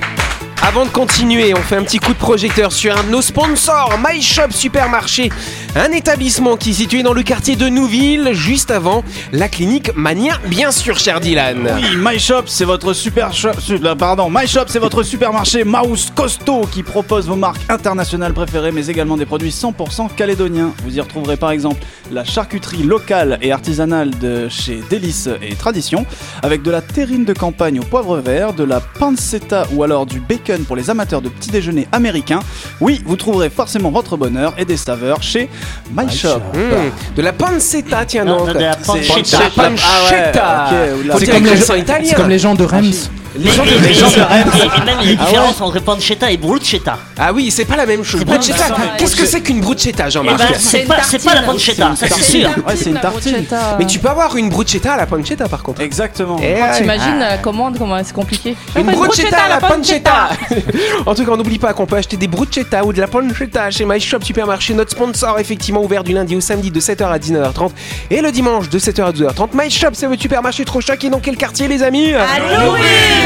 avant 0.64 0.84
de 0.84 0.90
continuer, 0.90 1.54
on 1.54 1.60
fait 1.60 1.74
un 1.74 1.82
petit 1.82 1.98
coup 1.98 2.12
de 2.12 2.18
projecteur 2.18 2.70
sur 2.70 2.96
un 2.96 3.02
de 3.02 3.08
nos 3.08 3.20
sponsors, 3.20 3.98
My 4.08 4.22
Shop 4.22 4.52
Supermarché, 4.52 5.28
un 5.74 5.90
établissement 5.90 6.56
qui 6.56 6.70
est 6.70 6.74
situé 6.74 7.02
dans 7.02 7.12
le 7.12 7.24
quartier 7.24 7.56
de 7.56 7.68
Nouville, 7.68 8.30
juste 8.32 8.70
avant 8.70 9.02
la 9.32 9.48
clinique 9.48 9.90
Mania, 9.96 10.38
bien 10.46 10.70
sûr, 10.70 11.00
cher 11.00 11.18
Dylan. 11.18 11.68
Oui, 11.74 11.96
My 11.96 12.16
Shop, 12.20 12.44
c'est 12.46 12.64
votre 12.64 12.92
super 12.92 13.32
euh, 13.44 13.94
Pardon, 13.96 14.30
My 14.30 14.46
Shop, 14.46 14.66
c'est 14.68 14.78
votre 14.78 15.02
supermarché 15.02 15.64
mouse 15.64 16.12
costaud 16.14 16.68
qui 16.70 16.84
propose 16.84 17.26
vos 17.26 17.36
marques 17.36 17.68
internationales 17.68 18.32
préférées, 18.32 18.70
mais 18.70 18.86
également 18.86 19.16
des 19.16 19.26
produits 19.26 19.50
100% 19.50 20.14
calédoniens. 20.14 20.72
Vous 20.84 20.96
y 20.96 21.00
retrouverez 21.00 21.36
par 21.36 21.50
exemple 21.50 21.82
la 22.12 22.22
charcuterie 22.22 22.84
locale 22.84 23.38
et 23.42 23.50
artisanale 23.50 24.16
de 24.20 24.48
chez 24.48 24.80
Délices 24.88 25.28
et 25.42 25.56
Tradition, 25.56 26.06
avec 26.44 26.62
de 26.62 26.70
la 26.70 26.82
terrine 26.82 27.24
de 27.24 27.32
campagne 27.32 27.80
au 27.80 27.84
poivre 27.84 28.18
vert, 28.18 28.52
de 28.52 28.62
la 28.62 28.80
pancetta 28.80 29.66
ou 29.72 29.82
alors 29.82 30.06
du 30.06 30.20
bacon 30.20 30.51
pour 30.60 30.76
les 30.76 30.90
amateurs 30.90 31.20
de 31.22 31.28
petits 31.28 31.50
déjeuners 31.50 31.88
américains. 31.92 32.40
Oui, 32.80 33.02
vous 33.04 33.16
trouverez 33.16 33.50
forcément 33.50 33.90
votre 33.90 34.16
bonheur 34.16 34.54
et 34.58 34.64
des 34.64 34.76
saveurs 34.76 35.22
chez 35.22 35.48
My, 35.96 36.10
Shop. 36.10 36.38
Mmh, 36.54 37.14
de 37.16 37.22
la 37.22 37.32
pancetta, 37.32 38.04
tiens 38.06 38.24
Non, 38.24 38.38
donc. 38.44 38.54
de 38.54 38.58
la 38.60 38.72
C'est- 38.72 39.06
pancetta. 39.08 39.38
Ah 39.64 40.72
ouais, 40.74 41.12
C'est 41.18 41.26
comme 41.30 41.44
les 41.44 41.80
italien. 41.80 42.14
comme 42.16 42.28
les 42.28 42.38
gens 42.38 42.54
de 42.54 42.64
Reims. 42.64 43.10
Les 43.38 43.50
gens 43.50 43.64
de 43.64 43.70
et- 43.70 44.22
Rennes. 44.22 44.46
et- 44.54 44.80
et 44.82 44.84
même 44.84 44.96
il 45.02 45.06
y 45.06 45.10
a 45.10 45.12
une 45.12 45.18
Ah 45.20 45.24
différence 45.26 45.60
entre 45.60 45.80
pancetta 45.80 46.30
et 46.30 46.36
bruschetta. 46.36 46.98
Ah 47.18 47.32
oui, 47.32 47.50
c'est 47.50 47.64
pas 47.64 47.76
la 47.76 47.86
même 47.86 48.04
chose. 48.04 48.24
Bruschetta, 48.24 48.64
qu'est-ce 48.98 49.16
que 49.16 49.26
c'est 49.26 49.40
qu'une 49.40 49.60
bruschetta, 49.60 50.04
Eh 50.08 50.10
Jean-Marc 50.10 50.38
ben, 50.38 50.46
C'est 50.58 50.80
pas, 50.80 50.96
la 51.34 51.42
pancetta, 51.42 51.96
ça 51.96 52.06
c'est 52.08 52.22
sûr. 52.22 52.48
Ouais, 52.66 52.76
c'est 52.76 52.90
une 52.90 53.00
tartine. 53.00 53.44
Mais 53.78 53.86
tu 53.86 53.98
peux 53.98 54.08
avoir 54.08 54.36
une 54.36 54.48
bruschetta 54.48 54.92
à 54.94 54.96
la 54.96 55.06
pancetta 55.06 55.48
par 55.48 55.62
contre. 55.62 55.80
Exactement. 55.80 56.38
Eh 56.42 56.56
t'imagines 56.76 57.18
la 57.18 57.38
commande, 57.38 57.78
comment 57.78 57.96
c'est 58.04 58.12
compliqué 58.14 58.56
Une 58.76 58.90
bruschetta 58.90 59.44
à 59.44 59.48
la 59.48 59.58
pancetta 59.60 60.30
En 61.06 61.14
tout 61.14 61.24
cas, 61.24 61.32
on 61.32 61.36
n'oublie 61.36 61.58
pas 61.58 61.72
qu'on 61.72 61.86
peut 61.86 61.96
acheter 61.96 62.16
des 62.16 62.28
bruschetta 62.28 62.84
ou 62.84 62.92
de 62.92 63.00
la 63.00 63.06
pancetta 63.06 63.70
chez 63.70 63.84
My 63.84 64.00
Shop 64.00 64.20
Supermarché, 64.22 64.74
notre 64.74 64.90
sponsor 64.92 65.38
effectivement 65.38 65.82
ouvert 65.82 66.04
du 66.04 66.12
lundi 66.12 66.36
au 66.36 66.40
samedi 66.40 66.70
de 66.70 66.80
7h 66.80 67.04
à 67.10 67.18
19h30 67.18 67.70
et 68.10 68.20
le 68.20 68.30
dimanche 68.30 68.68
de 68.68 68.78
7h 68.78 69.04
à 69.04 69.12
12h30. 69.12 69.48
My 69.54 69.70
Shop, 69.70 69.88
c'est 69.94 70.06
votre 70.06 70.20
supermarché 70.22 70.64
trop 70.64 70.80
choc 70.80 71.02
et 71.02 71.10
dans 71.10 71.20
quel 71.20 71.36
quartier 71.36 71.68
les 71.68 71.82
amis? 71.82 72.12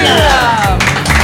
힐! 0.04 1.15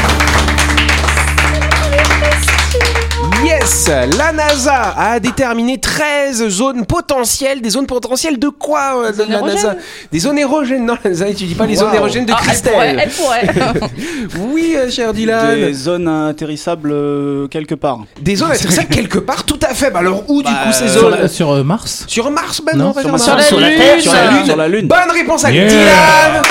Yes 3.62 3.88
La 4.18 4.32
NASA 4.32 4.94
a 4.98 5.20
déterminé 5.20 5.78
13 5.78 6.48
zones 6.48 6.84
potentielles. 6.84 7.60
Des 7.60 7.70
zones 7.70 7.86
potentielles 7.86 8.36
de 8.38 8.48
quoi 8.48 9.04
euh, 9.04 9.10
de 9.12 9.16
zones 9.18 9.30
la 9.30 9.40
NASA 9.40 9.52
érogènes 9.68 9.76
Des 10.10 10.18
zones 10.18 10.38
érogènes. 10.38 10.84
Non, 10.86 10.96
la 11.04 11.10
NASA 11.10 11.24
n'étudie 11.26 11.54
pas 11.54 11.66
les 11.66 11.76
zones 11.76 11.94
érogènes 11.94 12.26
de 12.26 12.32
Ah, 12.32 12.38
elle 12.40 12.60
pourrait, 12.60 12.96
Christelle. 12.96 13.02
elle 13.04 13.10
pourrait. 13.10 13.90
Oui, 14.52 14.74
euh, 14.76 14.90
cher 14.90 15.12
Dylan. 15.12 15.54
Des 15.54 15.72
zones 15.74 16.08
atterrissables 16.08 16.90
euh, 16.92 17.46
quelque 17.48 17.76
part. 17.76 18.00
Des 18.20 18.34
zones 18.34 18.50
atterrissables 18.50 18.88
quelque 18.94 19.18
part, 19.18 19.44
tout 19.44 19.60
à 19.62 19.74
fait. 19.74 19.90
Bah 19.92 20.00
alors 20.00 20.24
où 20.28 20.42
du 20.42 20.50
Bah, 20.50 20.58
coup 20.66 20.72
ces 20.72 20.88
Sur, 20.88 21.02
zones 21.02 21.20
la- 21.20 21.28
sur 21.28 21.50
euh, 21.52 21.62
Mars. 21.62 22.04
Sur 22.08 22.30
Mars 22.32 22.60
Ben 22.66 22.76
Non, 22.76 22.86
non, 22.86 22.92
pas 22.92 23.00
sur 23.02 23.10
Mars. 23.12 23.46
Sur 23.46 23.60
la 23.60 23.68
Lune. 23.70 23.78
Terre, 23.78 24.00
Sur 24.00 24.12
la 24.12 24.30
Lune. 24.30 24.44
Sur 24.44 24.56
la 24.56 24.68
Lune. 24.68 24.88
Bonne 24.88 25.10
réponse 25.14 25.44
à 25.44 25.52
Yeah. 25.52 25.66
Dylan 25.68 26.42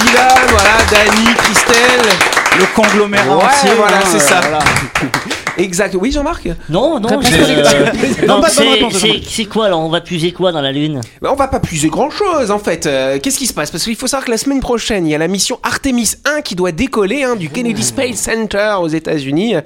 Dylan, 0.00 0.28
voilà, 0.50 0.76
Dani, 0.90 1.34
Christelle. 1.34 2.12
Le 2.58 2.64
conglomérat 2.74 3.36
Ouais, 3.38 3.44
entier. 3.44 3.70
voilà, 3.76 3.96
hein, 3.96 4.00
c'est 4.04 4.18
ça. 4.20 4.40
voilà. 4.42 4.58
Exact. 5.58 5.96
Oui, 6.00 6.12
Jean-Marc 6.12 6.48
Non, 6.68 6.98
non, 7.00 7.08
Réponse 7.08 7.26
je- 7.26 7.36
collective. 7.36 8.24
non, 8.26 8.40
c'est- 8.48 8.90
c'est 8.92 9.20
c'est 9.26 9.44
quoi 9.44 9.66
alors 9.66 9.80
On 9.80 9.88
va 9.88 10.00
puiser 10.00 10.32
quoi 10.32 10.52
dans 10.52 10.60
la 10.60 10.72
Lune? 10.72 11.00
Bah, 11.20 11.30
on 11.32 11.36
va 11.36 11.48
pas 11.48 11.60
puiser 11.60 11.88
grand 11.88 12.10
chose 12.10 12.50
en 12.50 12.58
fait. 12.58 12.86
Euh, 12.86 13.18
Qu'est-ce 13.20 13.38
qui 13.38 13.46
se 13.46 13.52
passe? 13.54 13.70
Parce 13.70 13.84
qu'il 13.84 13.96
faut 13.96 14.06
savoir 14.06 14.24
que 14.26 14.30
la 14.30 14.38
semaine 14.38 14.60
prochaine, 14.60 15.06
il 15.06 15.10
y 15.10 15.14
a 15.14 15.18
la 15.18 15.28
mission 15.28 15.58
Artemis 15.62 16.12
1 16.24 16.40
qui 16.42 16.54
doit 16.54 16.72
décoller 16.72 17.24
hein, 17.24 17.36
du 17.36 17.48
Kennedy 17.50 17.82
Space 17.82 18.16
Center 18.16 18.74
aux 18.80 18.88
États-Unis. 18.88 19.56
Euh, 19.56 19.60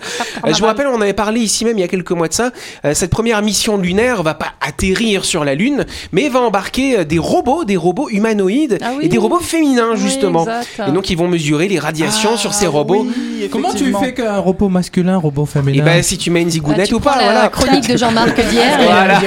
je 0.47 0.59
vous 0.59 0.65
rappelle, 0.67 0.87
on 0.87 1.01
avait 1.01 1.13
parlé 1.13 1.41
ici 1.41 1.65
même 1.65 1.77
il 1.79 1.81
y 1.81 1.85
a 1.85 1.89
quelques 1.89 2.11
mois 2.13 2.29
de 2.29 2.33
ça. 2.35 2.51
Euh, 2.85 2.95
cette 2.95 3.11
première 3.11 3.43
mission 3.43 3.77
lunaire 3.77 4.23
va 4.23 4.35
pas 4.35 4.53
atterrir 4.67 5.25
sur 5.25 5.45
la 5.45 5.55
Lune, 5.55 5.85
mais 6.13 6.29
va 6.29 6.41
embarquer 6.41 6.99
euh, 7.01 7.05
des 7.05 7.19
robots, 7.19 7.65
des 7.65 7.77
robots 7.77 8.09
humanoïdes 8.11 8.79
Ah 8.83 8.93
oui. 8.97 9.05
et 9.05 9.09
des 9.09 9.19
robots 9.19 9.41
féminins 9.41 9.93
Oui, 9.95 10.01
justement. 10.01 10.41
exact. 10.43 10.89
et 10.89 10.93
donc 10.93 11.11
ils 11.11 11.17
vont 11.19 11.29
mesurer 11.29 11.69
les 11.69 11.79
radiations 11.79 12.37
sur 12.37 12.55
ces 12.55 12.67
robots. 12.67 13.07
Oui, 13.09 13.49
Comment 13.51 13.73
tu 13.75 13.93
fais 14.01 14.15
qu'un 14.15 14.39
robot 14.39 14.69
masculin, 14.69 15.15
un 15.15 15.19
robot 15.19 15.47
féminin 15.47 15.82
Et 15.83 15.85
ben 15.85 16.03
si 16.03 16.17
tu 16.19 16.31
mets 16.31 16.43
une 16.43 16.49
Ah, 16.49 16.53
zigounette 16.53 16.87
tu 16.89 16.95
ou 16.95 17.01
pas, 17.01 17.17
la 17.17 17.25
voilà. 17.25 17.49
chronique 17.49 17.89
de 17.89 17.97
Jean-Marc 17.97 18.37
d'hier. 18.51 18.81
et, 18.81 18.85
Voilà. 18.85 19.21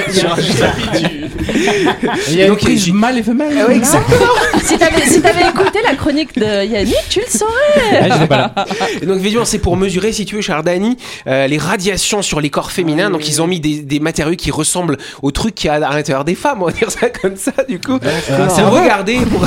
Il 2.28 2.34
y 2.36 2.42
a 2.42 2.46
Donc, 2.48 2.60
une 2.60 2.64
prise 2.66 2.84
j'ai- 2.84 2.92
mâle 2.92 3.18
et 3.18 3.22
femelle. 3.22 3.56
Ah 3.62 3.66
ouais, 3.68 3.76
exactement. 3.76 4.18
Si 4.64 4.78
t'avais 4.78 5.06
si 5.06 5.20
t'avais 5.20 5.48
écouté 5.48 5.75
la 5.86 5.96
chronique 5.96 6.38
de 6.38 6.64
Yannick, 6.64 6.96
tu 7.08 7.20
le 7.20 7.26
saurais. 7.26 8.10
J'étais 8.10 8.26
pas 8.26 8.36
là. 8.36 8.54
Et 9.00 9.06
donc 9.06 9.18
évidemment 9.18 9.44
c'est 9.44 9.58
pour 9.58 9.76
mesurer 9.76 10.12
si 10.12 10.24
tu 10.24 10.36
veux 10.36 10.42
Chardani 10.42 10.96
euh, 11.26 11.46
les 11.46 11.58
radiations 11.58 12.22
sur 12.22 12.40
les 12.40 12.50
corps 12.50 12.72
féminins. 12.72 13.10
Donc 13.10 13.28
ils 13.28 13.40
ont 13.42 13.46
mis 13.46 13.60
des, 13.60 13.80
des 13.80 14.00
matériaux 14.00 14.36
qui 14.36 14.50
ressemblent 14.50 14.96
aux 15.22 15.30
trucs 15.30 15.54
qu'il 15.54 15.68
y 15.68 15.70
a 15.70 15.74
à 15.74 15.94
l'intérieur 15.94 16.24
des 16.24 16.34
femmes 16.34 16.62
on 16.62 16.66
va 16.66 16.72
dire 16.72 16.90
ça 16.90 17.08
comme 17.10 17.36
ça 17.36 17.52
du 17.68 17.80
coup. 17.80 17.98
Euh, 18.02 18.46
pour 18.46 18.80
regarder 18.80 19.18
pour 19.18 19.44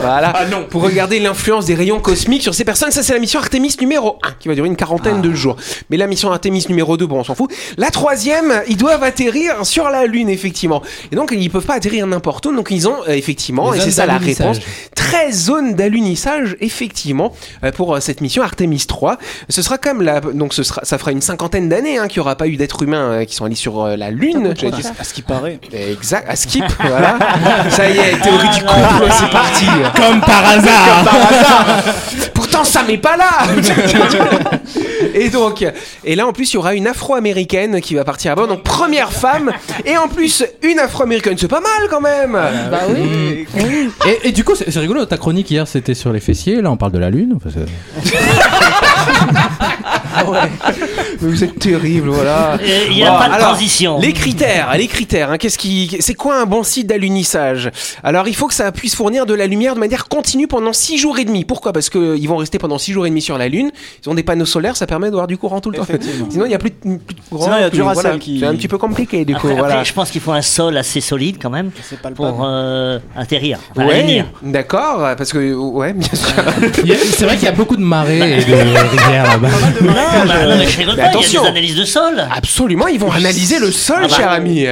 voilà. 0.00 0.32
Pour 0.70 0.82
regarder 0.82 1.18
l'influence 1.18 1.66
des 1.66 1.74
rayons 1.74 2.00
cosmiques 2.00 2.42
sur 2.42 2.54
ces 2.54 2.64
personnes. 2.64 2.90
Ça 2.90 3.02
c'est 3.02 3.12
la 3.12 3.18
mission 3.18 3.40
Artemis 3.40 3.76
numéro 3.80 4.18
1 4.22 4.32
qui 4.38 4.48
va 4.48 4.54
durer 4.54 4.68
une 4.68 4.76
quarantaine 4.76 5.20
de 5.22 5.32
jours. 5.32 5.56
Mais 5.90 5.96
la 5.96 6.06
mission 6.06 6.30
Artemis 6.30 6.66
numéro 6.68 6.96
2 6.96 7.06
bon 7.06 7.20
on 7.20 7.24
s'en 7.24 7.34
fout. 7.34 7.50
La 7.76 7.90
troisième 7.90 8.62
ils 8.68 8.76
doivent 8.76 9.02
atterrir 9.02 9.64
sur 9.64 9.90
la 9.90 10.06
lune 10.06 10.28
effectivement. 10.28 10.82
Et 11.12 11.16
donc 11.16 11.32
ils 11.32 11.50
peuvent 11.50 11.66
pas 11.66 11.74
atterrir 11.74 12.06
n'importe 12.06 12.46
où. 12.46 12.54
Donc 12.54 12.68
ils 12.70 12.88
ont 12.88 12.96
euh, 13.08 13.12
effectivement 13.12 13.72
Les 13.72 13.78
et 13.78 13.80
c'est 13.82 13.90
ça 13.90 14.06
la. 14.06 14.19
Réponse 14.20 14.58
13 14.94 15.34
zones 15.44 15.74
d'alunissage 15.74 16.56
effectivement 16.60 17.32
euh, 17.64 17.72
pour 17.72 17.94
euh, 17.94 18.00
cette 18.00 18.20
mission 18.20 18.42
Artemis 18.42 18.84
3. 18.86 19.18
Ce 19.48 19.62
sera 19.62 19.78
comme 19.78 20.02
la 20.02 20.20
donc 20.20 20.54
ce 20.54 20.62
sera 20.62 20.82
ça 20.84 20.98
fera 20.98 21.12
une 21.12 21.20
cinquantaine 21.22 21.68
d'années 21.68 21.98
hein, 21.98 22.08
qu'il 22.08 22.20
n'y 22.20 22.26
aura 22.26 22.36
pas 22.36 22.46
eu 22.48 22.56
d'êtres 22.56 22.82
humains 22.82 23.10
euh, 23.12 23.24
qui 23.24 23.34
sont 23.34 23.44
allés 23.44 23.54
sur 23.54 23.82
euh, 23.82 23.96
la 23.96 24.10
lune. 24.10 24.54
J'allais 24.58 24.76
dire- 24.76 24.92
À 24.98 25.04
ce 25.04 25.14
qui 25.14 25.22
paraît. 25.22 25.58
Exact, 25.72 26.26
à 26.28 26.36
skip, 26.36 26.64
voilà. 26.80 27.18
Ça 27.70 27.88
y 27.88 27.98
est, 27.98 28.20
théorie 28.22 28.48
du 28.48 28.60
complot, 28.60 29.08
c'est 29.10 29.30
parti. 29.30 29.66
Comme 29.96 30.20
par 30.20 30.48
hasard. 30.48 31.04
Pourtant, 32.34 32.64
ça 32.64 32.82
m'est 32.82 32.98
pas 32.98 33.16
là. 33.16 33.28
Et 35.14 35.28
donc, 35.28 35.64
et 36.04 36.16
là 36.16 36.26
en 36.26 36.32
plus, 36.32 36.52
il 36.52 36.54
y 36.54 36.58
aura 36.58 36.74
une 36.74 36.86
afro-américaine 36.86 37.80
qui 37.80 37.94
va 37.94 38.04
partir 38.04 38.32
à 38.32 38.34
bord. 38.34 38.48
Donc, 38.48 38.62
première 38.62 39.12
femme. 39.12 39.52
Et 39.84 39.96
en 39.96 40.08
plus, 40.08 40.44
une 40.62 40.78
afro-américaine. 40.78 41.36
C'est 41.38 41.48
pas 41.48 41.60
mal 41.60 41.88
quand 41.90 42.00
même. 42.00 42.32
Bah 42.32 42.80
oui. 42.88 43.46
Et, 44.06 44.28
et 44.28 44.32
du 44.32 44.42
coup, 44.44 44.54
c'est 44.54 44.70
c'est 44.70 44.78
rigolo, 44.80 45.04
ta 45.04 45.16
chronique 45.16 45.50
hier 45.50 45.66
c'était 45.68 45.94
sur 45.94 46.12
les 46.12 46.20
fessiers, 46.20 46.62
là 46.62 46.70
on 46.70 46.76
parle 46.76 46.92
de 46.92 46.98
la 46.98 47.10
lune. 47.10 47.38
que- 50.10 50.74
Mais 51.22 51.28
vous 51.30 51.44
êtes 51.44 51.58
terrible, 51.58 52.08
voilà. 52.08 52.58
Il 52.90 52.96
n'y 52.96 53.04
a 53.04 53.10
Bon, 53.12 53.18
pas 53.18 53.28
de 53.28 53.34
alors, 53.34 53.48
transition. 53.50 53.98
Les 54.00 54.12
critères, 54.12 54.72
les 54.76 54.86
critères. 54.86 55.30
hein, 55.30 55.38
qu'est-ce 55.38 55.58
qui, 55.58 55.96
c'est 56.00 56.14
quoi 56.14 56.40
un 56.40 56.46
bon 56.46 56.62
site 56.62 56.86
d'alunissage? 56.86 57.70
Alors, 58.02 58.28
il 58.28 58.34
faut 58.34 58.46
que 58.46 58.54
ça 58.54 58.70
puisse 58.72 58.94
fournir 58.94 59.26
de 59.26 59.34
la 59.34 59.46
lumière 59.46 59.74
de 59.74 59.80
manière 59.80 60.08
continue 60.08 60.46
pendant 60.46 60.72
6 60.72 60.98
jours 60.98 61.18
et 61.18 61.24
demi. 61.24 61.44
Pourquoi? 61.44 61.72
Parce 61.72 61.88
que 61.90 62.16
ils 62.16 62.26
vont 62.28 62.36
rester 62.36 62.58
pendant 62.58 62.78
6 62.78 62.92
jours 62.92 63.06
et 63.06 63.10
demi 63.10 63.22
sur 63.22 63.38
la 63.38 63.48
Lune. 63.48 63.70
Ils 64.04 64.08
ont 64.10 64.14
des 64.14 64.22
panneaux 64.22 64.44
solaires, 64.46 64.76
ça 64.76 64.86
permet 64.86 65.06
d'avoir 65.08 65.26
du 65.26 65.36
courant 65.38 65.60
tout 65.60 65.70
le 65.70 65.78
temps. 65.78 65.86
Sinon, 66.30 66.44
il 66.44 66.48
n'y 66.48 66.54
a 66.54 66.58
plus 66.58 66.70
de, 66.70 66.76
plus 66.98 67.14
de 67.14 67.20
courant. 67.28 67.44
Sinon, 67.44 67.56
il 67.58 67.60
y 67.78 67.80
a 67.80 67.92
voilà. 67.92 68.18
qui- 68.18 68.38
C'est 68.40 68.46
un 68.46 68.54
petit 68.54 68.68
peu 68.68 68.78
compliqué 68.78 69.24
du 69.24 69.34
coup. 69.34 69.48
Après, 69.48 69.58
voilà. 69.58 69.84
je 69.84 69.92
pense 69.92 70.10
qu'il 70.10 70.20
faut 70.20 70.32
un 70.32 70.42
sol 70.42 70.76
assez 70.76 71.00
solide 71.00 71.36
quand 71.40 71.50
même 71.50 71.70
C'est 71.82 71.98
pas 72.00 72.08
le 72.10 72.14
pour 72.14 72.40
euh, 72.44 72.98
atterrir. 73.16 73.58
Enfin, 73.76 73.86
Ouais, 73.86 74.24
d'accord, 74.42 74.98
parce 75.16 75.32
que 75.32 75.54
ouais, 75.54 75.92
bien 75.92 76.08
sûr. 76.12 76.28
C'est 77.16 77.24
vrai 77.24 77.36
qu'il 77.36 77.44
y 77.44 77.48
a 77.48 77.52
beaucoup 77.52 77.76
de 77.76 77.82
marées 77.82 78.38
et 78.40 78.44
de 78.44 78.54
rivières 78.54 79.24
là-bas. 79.26 79.48
Non, 80.00 80.26
bah, 80.26 80.46
non, 80.46 80.56
mais 80.58 80.66
je 80.66 80.76
rigole 80.78 80.96
Mais 80.96 81.02
pas, 81.02 81.08
il 81.08 81.12
y 81.12 81.16
a 81.16 81.18
attention. 81.18 81.42
des 81.42 81.48
analyses 81.48 81.76
de 81.76 81.84
sol. 81.84 82.26
Absolument, 82.34 82.86
ils 82.88 82.98
vont 82.98 83.10
analyser 83.12 83.58
le 83.58 83.70
sol, 83.72 84.00
Ah 84.04 84.08
bah. 84.08 84.14
cher 84.16 84.30
ami. 84.30 84.66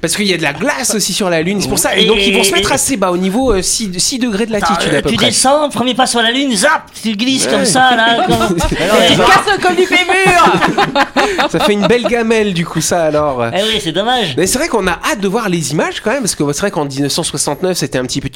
Parce 0.00 0.16
qu'il 0.16 0.26
y 0.26 0.34
a 0.34 0.36
de 0.36 0.42
la 0.42 0.52
glace 0.52 0.94
aussi 0.94 1.12
sur 1.12 1.30
la 1.30 1.42
Lune, 1.42 1.60
c'est 1.60 1.68
pour 1.68 1.78
ça. 1.78 1.96
Et 1.96 2.04
donc, 2.06 2.18
ils 2.20 2.34
vont 2.34 2.44
se 2.44 2.52
mettre 2.52 2.70
Et- 2.70 2.74
assez 2.74 2.96
bas, 2.96 3.10
au 3.10 3.16
niveau 3.16 3.60
6, 3.62 3.88
degrés 4.18 4.46
de 4.46 4.54
Attends, 4.54 4.72
latitude 4.74 4.94
euh, 4.94 4.98
à 4.98 5.02
peu 5.02 5.10
tu 5.10 5.16
près. 5.16 5.26
descends, 5.26 5.68
premier 5.70 5.94
pas 5.94 6.06
sur 6.06 6.20
la 6.22 6.30
lune, 6.30 6.54
zap, 6.56 6.82
tu 7.02 7.12
glisses 7.16 7.46
comme 7.46 7.64
ça 7.64 7.94
là. 7.96 8.24
comme- 8.26 8.56
Tu 8.68 8.74
euh, 8.74 9.16
casses 9.16 9.56
le 9.56 9.62
col 9.62 9.76
du 9.76 9.86
fémur 9.86 11.48
Ça 11.50 11.60
fait 11.60 11.72
une 11.72 11.86
belle 11.86 12.04
gamelle, 12.04 12.54
du 12.54 12.64
coup, 12.66 12.80
ça 12.80 13.04
alors. 13.04 13.44
Eh 13.52 13.62
oui, 13.62 13.80
c'est 13.82 13.92
dommage. 13.92 14.34
Mais 14.36 14.46
c'est 14.46 14.58
vrai 14.58 14.68
qu'on 14.68 14.86
a 14.86 14.92
hâte 15.04 15.20
de 15.20 15.28
voir 15.28 15.48
les 15.48 15.72
images 15.72 16.00
quand 16.02 16.10
même, 16.10 16.20
parce 16.22 16.34
que 16.34 16.44
c'est 16.52 16.60
vrai 16.60 16.70
qu'en 16.70 16.84
1969, 16.84 17.76
c'était 17.76 17.98
un 17.98 18.04
petit 18.04 18.20
peu. 18.20 18.28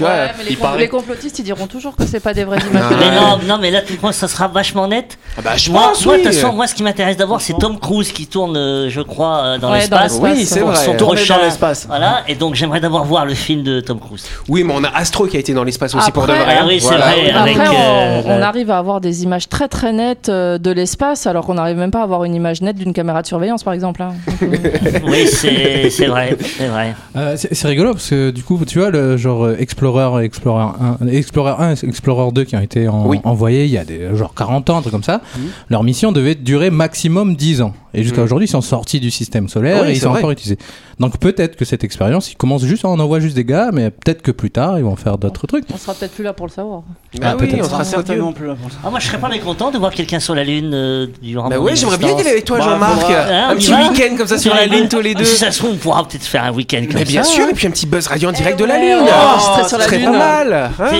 Tu 0.00 0.04
vois, 0.06 0.14
Ouais, 0.14 0.30
mais 0.38 0.44
les, 0.44 0.50
il 0.52 0.56
com- 0.56 0.62
paraît. 0.66 0.78
les 0.78 0.88
complotistes 0.88 1.38
ils 1.40 1.42
diront 1.42 1.66
toujours 1.66 1.94
que 1.94 2.06
c'est 2.06 2.20
pas 2.20 2.32
des 2.32 2.44
vraies 2.44 2.58
images. 2.70 2.82
Ah. 2.90 2.94
de 2.94 2.98
Mais 3.00 3.10
non, 3.14 3.38
non, 3.46 3.58
mais 3.60 3.70
là, 3.70 3.82
tu 3.82 3.94
que 3.98 4.12
ça 4.12 4.28
sera 4.28 4.48
vachement 4.48 4.88
net. 4.88 5.18
Ah 5.36 5.42
bah, 5.44 5.56
je 5.56 5.70
Moi, 5.70 5.82
pense, 5.88 6.06
moi, 6.06 6.14
oui. 6.16 6.24
façon, 6.24 6.52
moi, 6.54 6.66
ce 6.66 6.74
qui 6.74 6.82
m'intéresse 6.82 7.18
d'abord, 7.18 7.40
c'est 7.42 7.52
Tom 7.58 7.78
Cruise 7.78 8.10
qui 8.12 8.26
tourne, 8.26 8.56
euh, 8.56 8.88
je 8.88 9.02
crois, 9.02 9.42
euh, 9.44 9.58
dans 9.58 9.70
Ouais, 9.70 9.80
l'espace. 9.80 10.18
Oui, 10.22 10.46
c'est 10.46 10.60
vrai. 10.60 10.74
son 10.76 10.94
prochain- 10.94 11.36
dans 11.36 11.42
l'espace. 11.44 11.84
Voilà, 11.86 12.22
et 12.28 12.34
donc 12.34 12.54
j'aimerais 12.54 12.80
d'abord 12.80 13.04
voir 13.04 13.26
le 13.26 13.34
film 13.34 13.62
de 13.62 13.80
Tom 13.80 14.00
Cruise. 14.00 14.24
Oui, 14.48 14.64
mais 14.64 14.72
on 14.74 14.82
a 14.84 14.88
Astro 14.88 15.26
qui 15.26 15.36
a 15.36 15.40
été 15.40 15.52
dans 15.52 15.64
l'espace 15.64 15.94
aussi 15.94 16.10
pour 16.12 16.26
de 16.26 16.32
vrai. 16.32 16.56
Ah 16.60 16.64
oui, 16.66 16.80
c'est 16.80 16.86
Voilà. 16.88 17.06
vrai. 17.12 17.30
Après, 17.30 17.50
avec, 17.50 17.58
on, 17.58 17.74
euh, 17.74 18.22
on 18.38 18.42
arrive 18.42 18.70
à 18.70 18.78
avoir 18.78 19.02
des 19.02 19.22
images 19.22 19.48
très 19.50 19.68
très 19.68 19.92
nettes 19.92 20.30
de 20.30 20.70
l'espace, 20.70 21.26
alors 21.26 21.44
qu'on 21.44 21.54
n'arrive 21.54 21.76
même 21.76 21.90
pas 21.90 22.00
à 22.00 22.04
avoir 22.04 22.24
une 22.24 22.34
image 22.34 22.62
nette 22.62 22.76
d'une 22.76 22.94
caméra 22.94 23.20
de 23.22 23.26
surveillance, 23.26 23.62
par 23.62 23.74
exemple. 23.74 24.00
hein. 24.02 24.14
Oui, 25.04 25.26
c'est 25.26 26.06
vrai, 26.06 26.36
c'est 26.58 26.66
vrai. 26.66 26.94
Euh, 27.16 27.34
c'est 27.36 27.54
c'est 27.54 27.68
rigolo 27.68 27.92
parce 27.92 28.08
que 28.08 28.30
du 28.30 28.42
coup, 28.42 28.58
tu 28.66 28.78
vois, 28.78 28.90
le 28.90 29.16
genre 29.16 29.44
euh, 29.44 29.56
Explorer, 29.90 30.24
Explorer 30.24 30.64
1, 31.00 31.06
Explorer 31.08 31.54
1 31.58 31.70
et 31.74 31.86
Explorer 31.88 32.32
2 32.32 32.44
qui 32.44 32.56
ont 32.56 32.60
été 32.60 32.88
en- 32.88 33.06
Oui. 33.06 33.18
envoyés 33.24 33.64
il 33.64 33.70
y 33.70 33.78
a 33.78 33.84
des, 33.84 34.14
genre 34.16 34.34
40 34.34 34.70
ans, 34.70 34.78
un 34.78 34.80
truc 34.80 34.92
comme 34.92 35.02
ça, 35.02 35.20
leur 35.68 35.82
mission 35.82 36.12
devait 36.12 36.34
durer 36.34 36.70
maximum 36.70 37.34
10 37.36 37.62
ans. 37.62 37.72
Et 37.92 38.02
jusqu'à 38.04 38.18
Mhm. 38.18 38.24
aujourd'hui, 38.24 38.46
ils 38.46 38.50
sont 38.50 38.60
sortis 38.60 39.00
du 39.00 39.10
système 39.10 39.48
solaire 39.48 39.82
Oui, 39.82 39.88
et 39.88 39.92
ils 39.92 40.00
sont 40.00 40.10
vrai. 40.10 40.18
encore 40.20 40.30
utilisés. 40.30 40.58
Donc 41.00 41.18
peut-être 41.18 41.56
que 41.56 41.64
cette 41.64 41.82
expérience, 41.82 42.30
ils 42.30 42.36
commencent 42.36 42.64
juste, 42.64 42.84
on 42.84 42.98
envoie 43.00 43.20
juste 43.20 43.34
des 43.34 43.44
gars, 43.46 43.70
mais 43.72 43.90
peut-être 43.90 44.20
que 44.20 44.30
plus 44.30 44.50
tard, 44.50 44.76
ils 44.78 44.84
vont 44.84 44.96
faire 44.96 45.16
d'autres 45.16 45.46
trucs. 45.46 45.64
on 45.72 45.78
sera 45.78 45.94
peut-être 45.94 46.12
plus 46.12 46.22
là 46.22 46.34
pour 46.34 46.46
le 46.46 46.52
savoir. 46.52 46.82
Bah 47.18 47.28
Ah, 47.32 47.36
oui, 47.40 47.58
on 47.58 47.64
sera 47.64 47.84
certainement. 47.84 48.32
plus 48.32 48.46
là 48.46 48.54
pour 48.60 48.70
ça. 48.70 48.76
Ah, 48.84 48.90
moi, 48.90 49.00
je 49.00 49.06
serais 49.06 49.16
pas 49.18 49.30
mécontent 49.30 49.70
de 49.70 49.78
voir 49.78 49.92
quelqu'un 49.92 50.20
sur 50.20 50.34
la 50.34 50.44
Lune 50.44 50.72
euh, 50.74 51.06
durant 51.22 51.48
Bah 51.48 51.58
ouais, 51.58 51.74
j'aimerais 51.74 51.96
bien 51.96 52.10
y 52.14 52.20
aller 52.20 52.28
avec 52.30 52.44
toi, 52.44 52.58
Bah, 52.58 52.64
Jean-Marc. 52.64 53.10
Hein, 53.10 53.48
Un 53.48 53.54
y 53.54 53.56
petit 53.56 53.72
week-end 53.72 54.14
comme 54.18 54.26
ça 54.26 54.36
sur 54.36 54.54
la 54.54 54.66
Lune 54.66 54.88
tous 54.88 55.00
les 55.00 55.14
deux. 55.14 55.24
Si 55.24 55.36
ça 55.38 55.50
se 55.50 55.58
trouve, 55.60 55.70
on 55.72 55.76
pourra 55.76 56.06
peut-être 56.06 56.22
faire 56.22 56.44
un 56.44 56.52
week-end 56.52 56.82
comme 56.86 56.96
Mais 56.98 57.04
bien 57.04 57.22
ça. 57.24 57.30
sûr, 57.32 57.48
et 57.48 57.54
puis 57.54 57.66
un 57.66 57.70
petit 57.70 57.86
buzz 57.86 58.06
radio 58.06 58.28
en 58.28 58.32
direct 58.32 58.58
de 58.58 58.64
la 58.66 58.74
ouais, 58.74 58.94
Lune. 58.96 59.06
oh, 59.08 59.40
sur 59.56 59.64
ça 59.70 59.78
la 59.78 59.84
serait 59.86 59.98
Lune. 60.00 60.12
pas 60.12 60.18
mal. 60.44 60.70
hein 60.78 60.90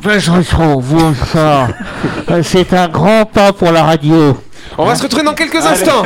Buzz 0.00 0.28
Retro, 0.28 0.78
vous 0.80 1.14
ça. 1.32 1.66
C'est 2.44 2.72
un 2.74 2.88
grand 2.88 3.24
pas 3.24 3.52
pour 3.52 3.72
la 3.72 3.82
radio. 3.82 4.38
On 4.76 4.84
va 4.84 4.94
se 4.94 5.02
retrouver 5.02 5.24
dans 5.24 5.34
quelques 5.34 5.66
instants. 5.66 6.04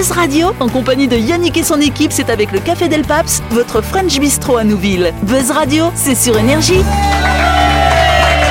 Buzz 0.00 0.12
Radio, 0.12 0.54
en 0.60 0.68
compagnie 0.70 1.08
de 1.08 1.16
Yannick 1.18 1.58
et 1.58 1.62
son 1.62 1.78
équipe, 1.78 2.10
c'est 2.10 2.30
avec 2.30 2.52
le 2.52 2.60
Café 2.60 2.88
Del 2.88 3.02
Paps, 3.02 3.42
votre 3.50 3.82
French 3.82 4.18
Bistro 4.18 4.56
à 4.56 4.64
Nouville. 4.64 5.12
Buzz 5.24 5.50
Radio, 5.50 5.92
c'est 5.94 6.14
sur 6.14 6.38
Énergie. 6.38 6.82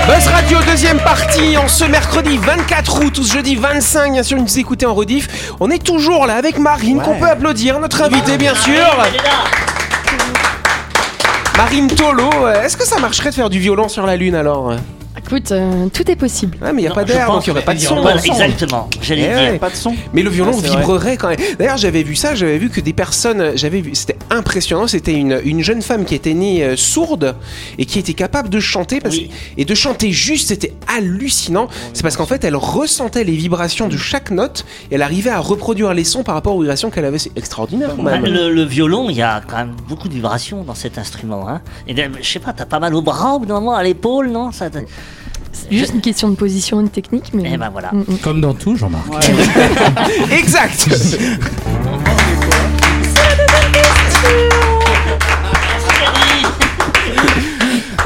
Buzz 0.08 0.28
Radio, 0.28 0.60
deuxième 0.70 1.00
partie, 1.00 1.58
en 1.58 1.68
ce 1.68 1.86
mercredi 1.86 2.38
24 2.38 3.04
août, 3.04 3.18
ou 3.18 3.24
ce 3.24 3.34
jeudi 3.34 3.56
25, 3.56 4.14
bien 4.14 4.22
sûr, 4.22 4.38
nous 4.38 4.60
écoutez 4.60 4.86
en 4.86 4.94
rediff. 4.94 5.56
On 5.60 5.72
est 5.72 5.84
toujours 5.84 6.28
là 6.28 6.36
avec 6.36 6.60
Marine, 6.60 7.02
qu'on 7.02 7.16
peut 7.16 7.26
applaudir, 7.26 7.80
notre 7.80 8.04
invitée, 8.04 8.38
bien 8.38 8.54
sûr. 8.54 8.74
Est 8.74 9.18
là. 9.18 9.46
Marine 11.58 11.88
Tolo, 11.88 12.30
euh, 12.44 12.62
est-ce 12.62 12.78
que 12.78 12.86
ça 12.86 13.00
marcherait 13.00 13.32
de 13.32 13.36
faire 13.36 13.50
du 13.50 13.58
violon 13.58 13.90
sur 13.90 14.06
la 14.06 14.18
Lune 14.18 14.36
alors? 14.36 14.76
Écoute, 15.32 15.52
euh, 15.52 15.88
tout 15.94 16.10
est 16.10 16.16
possible. 16.16 16.58
Ah, 16.60 16.74
mais 16.74 16.82
il 16.82 16.86
n'y 16.86 16.92
a 16.92 16.94
pas 16.96 17.04
d'air, 17.04 17.28
donc 17.32 17.46
il 17.46 17.50
n'y 17.52 17.56
aurait 17.56 17.66
pas 17.66 17.76
de 17.76 17.80
son. 17.80 18.02
Voilà, 18.02 18.20
exactement, 18.24 18.90
j'allais 19.00 19.26
Eh 19.26 19.28
dire. 19.28 19.52
ouais. 19.54 19.60
Pas 19.60 19.70
de 19.70 19.76
son. 19.76 19.94
Mais 20.12 20.24
le 20.24 20.30
violon 20.32 20.52
Ouais, 20.54 20.58
c'est 20.62 20.68
vrai. 20.70 20.78
vibrerait 20.80 21.18
quand 21.18 21.28
même. 21.30 21.38
D'ailleurs, 21.60 21.78
j'avais 21.78 22.02
vu 22.02 22.16
ça, 22.16 22.34
j'avais 22.34 22.58
vu 22.58 22.70
que 22.72 22.82
des 22.82 22.94
personnes, 22.94 23.52
j'avais 23.56 23.82
vu, 23.82 23.94
c'était 23.94 24.18
impressionnant. 24.32 24.88
C'était 24.88 25.14
une, 25.14 25.40
une 25.46 25.62
jeune 25.62 25.84
femme 25.84 26.06
qui 26.06 26.16
était 26.16 26.34
née 26.34 26.64
euh, 26.64 26.76
sourde 26.76 27.36
et 27.78 27.86
qui 27.86 28.00
était 28.00 28.16
capable 28.16 28.50
de 28.50 28.60
chanter 28.60 29.00
parce, 29.02 29.16
Oui. 29.18 29.30
et 29.58 29.66
de 29.66 29.76
chanter 29.76 30.12
juste. 30.12 30.48
C'était 30.48 30.74
hallucinant. 30.88 31.68
C'est 31.94 32.02
parce 32.02 32.18
qu'en 32.18 32.26
fait, 32.26 32.44
elle 32.44 32.56
ressentait 32.56 33.24
les 33.24 33.36
vibrations 33.36 33.88
de 33.88 33.98
chaque 33.98 34.32
note 34.32 34.66
et 34.90 34.96
elle 34.96 35.04
arrivait 35.04 35.30
à 35.30 35.40
reproduire 35.40 35.94
les 35.94 36.06
sons 36.06 36.24
par 36.24 36.34
rapport 36.34 36.56
aux 36.56 36.62
vibrations 36.62 36.90
qu'elle 36.90 37.06
avait. 37.06 37.20
C'est 37.20 37.38
extraordinaire 37.38 37.92
quand 37.96 38.02
Bah, 38.02 38.18
même. 38.18 38.26
le, 38.34 38.52
le 38.52 38.64
violon, 38.64 39.12
il 39.12 39.18
y 39.18 39.22
a 39.22 39.42
quand 39.48 39.58
même 39.58 39.76
beaucoup 39.88 40.08
de 40.08 40.14
vibrations 40.16 40.64
dans 40.64 40.74
cet 40.76 40.98
instrument. 40.98 41.48
Hein. 41.48 41.62
Et 41.88 41.94
d'ailleurs, 41.94 42.14
je 42.20 42.28
sais 42.28 42.40
pas, 42.40 42.52
t'as 42.54 42.66
pas 42.66 42.80
mal 42.80 42.96
au 42.96 43.02
bras 43.04 43.36
au 43.36 43.40
bout 43.40 43.46
d'un 43.46 43.60
moment, 43.60 43.76
à 43.76 43.84
l'épaule, 43.84 44.32
non? 44.32 44.52
Ça, 44.52 44.70
juste 45.72 45.94
une 45.94 46.02
question 46.02 46.30
de 46.30 46.36
position 46.36 46.82
et 46.82 46.84
de 46.84 46.90
technique, 46.90 47.34
mais. 47.34 47.52
Eh 47.54 47.58
ben 47.58 47.70
voilà. 47.70 47.92
Mm, 47.92 48.00
mm. 48.08 48.18
Comme 48.24 48.42
dans 48.42 48.54
tout, 48.54 48.76
Jean-Marc. 48.76 49.06
Exact. 50.32 50.88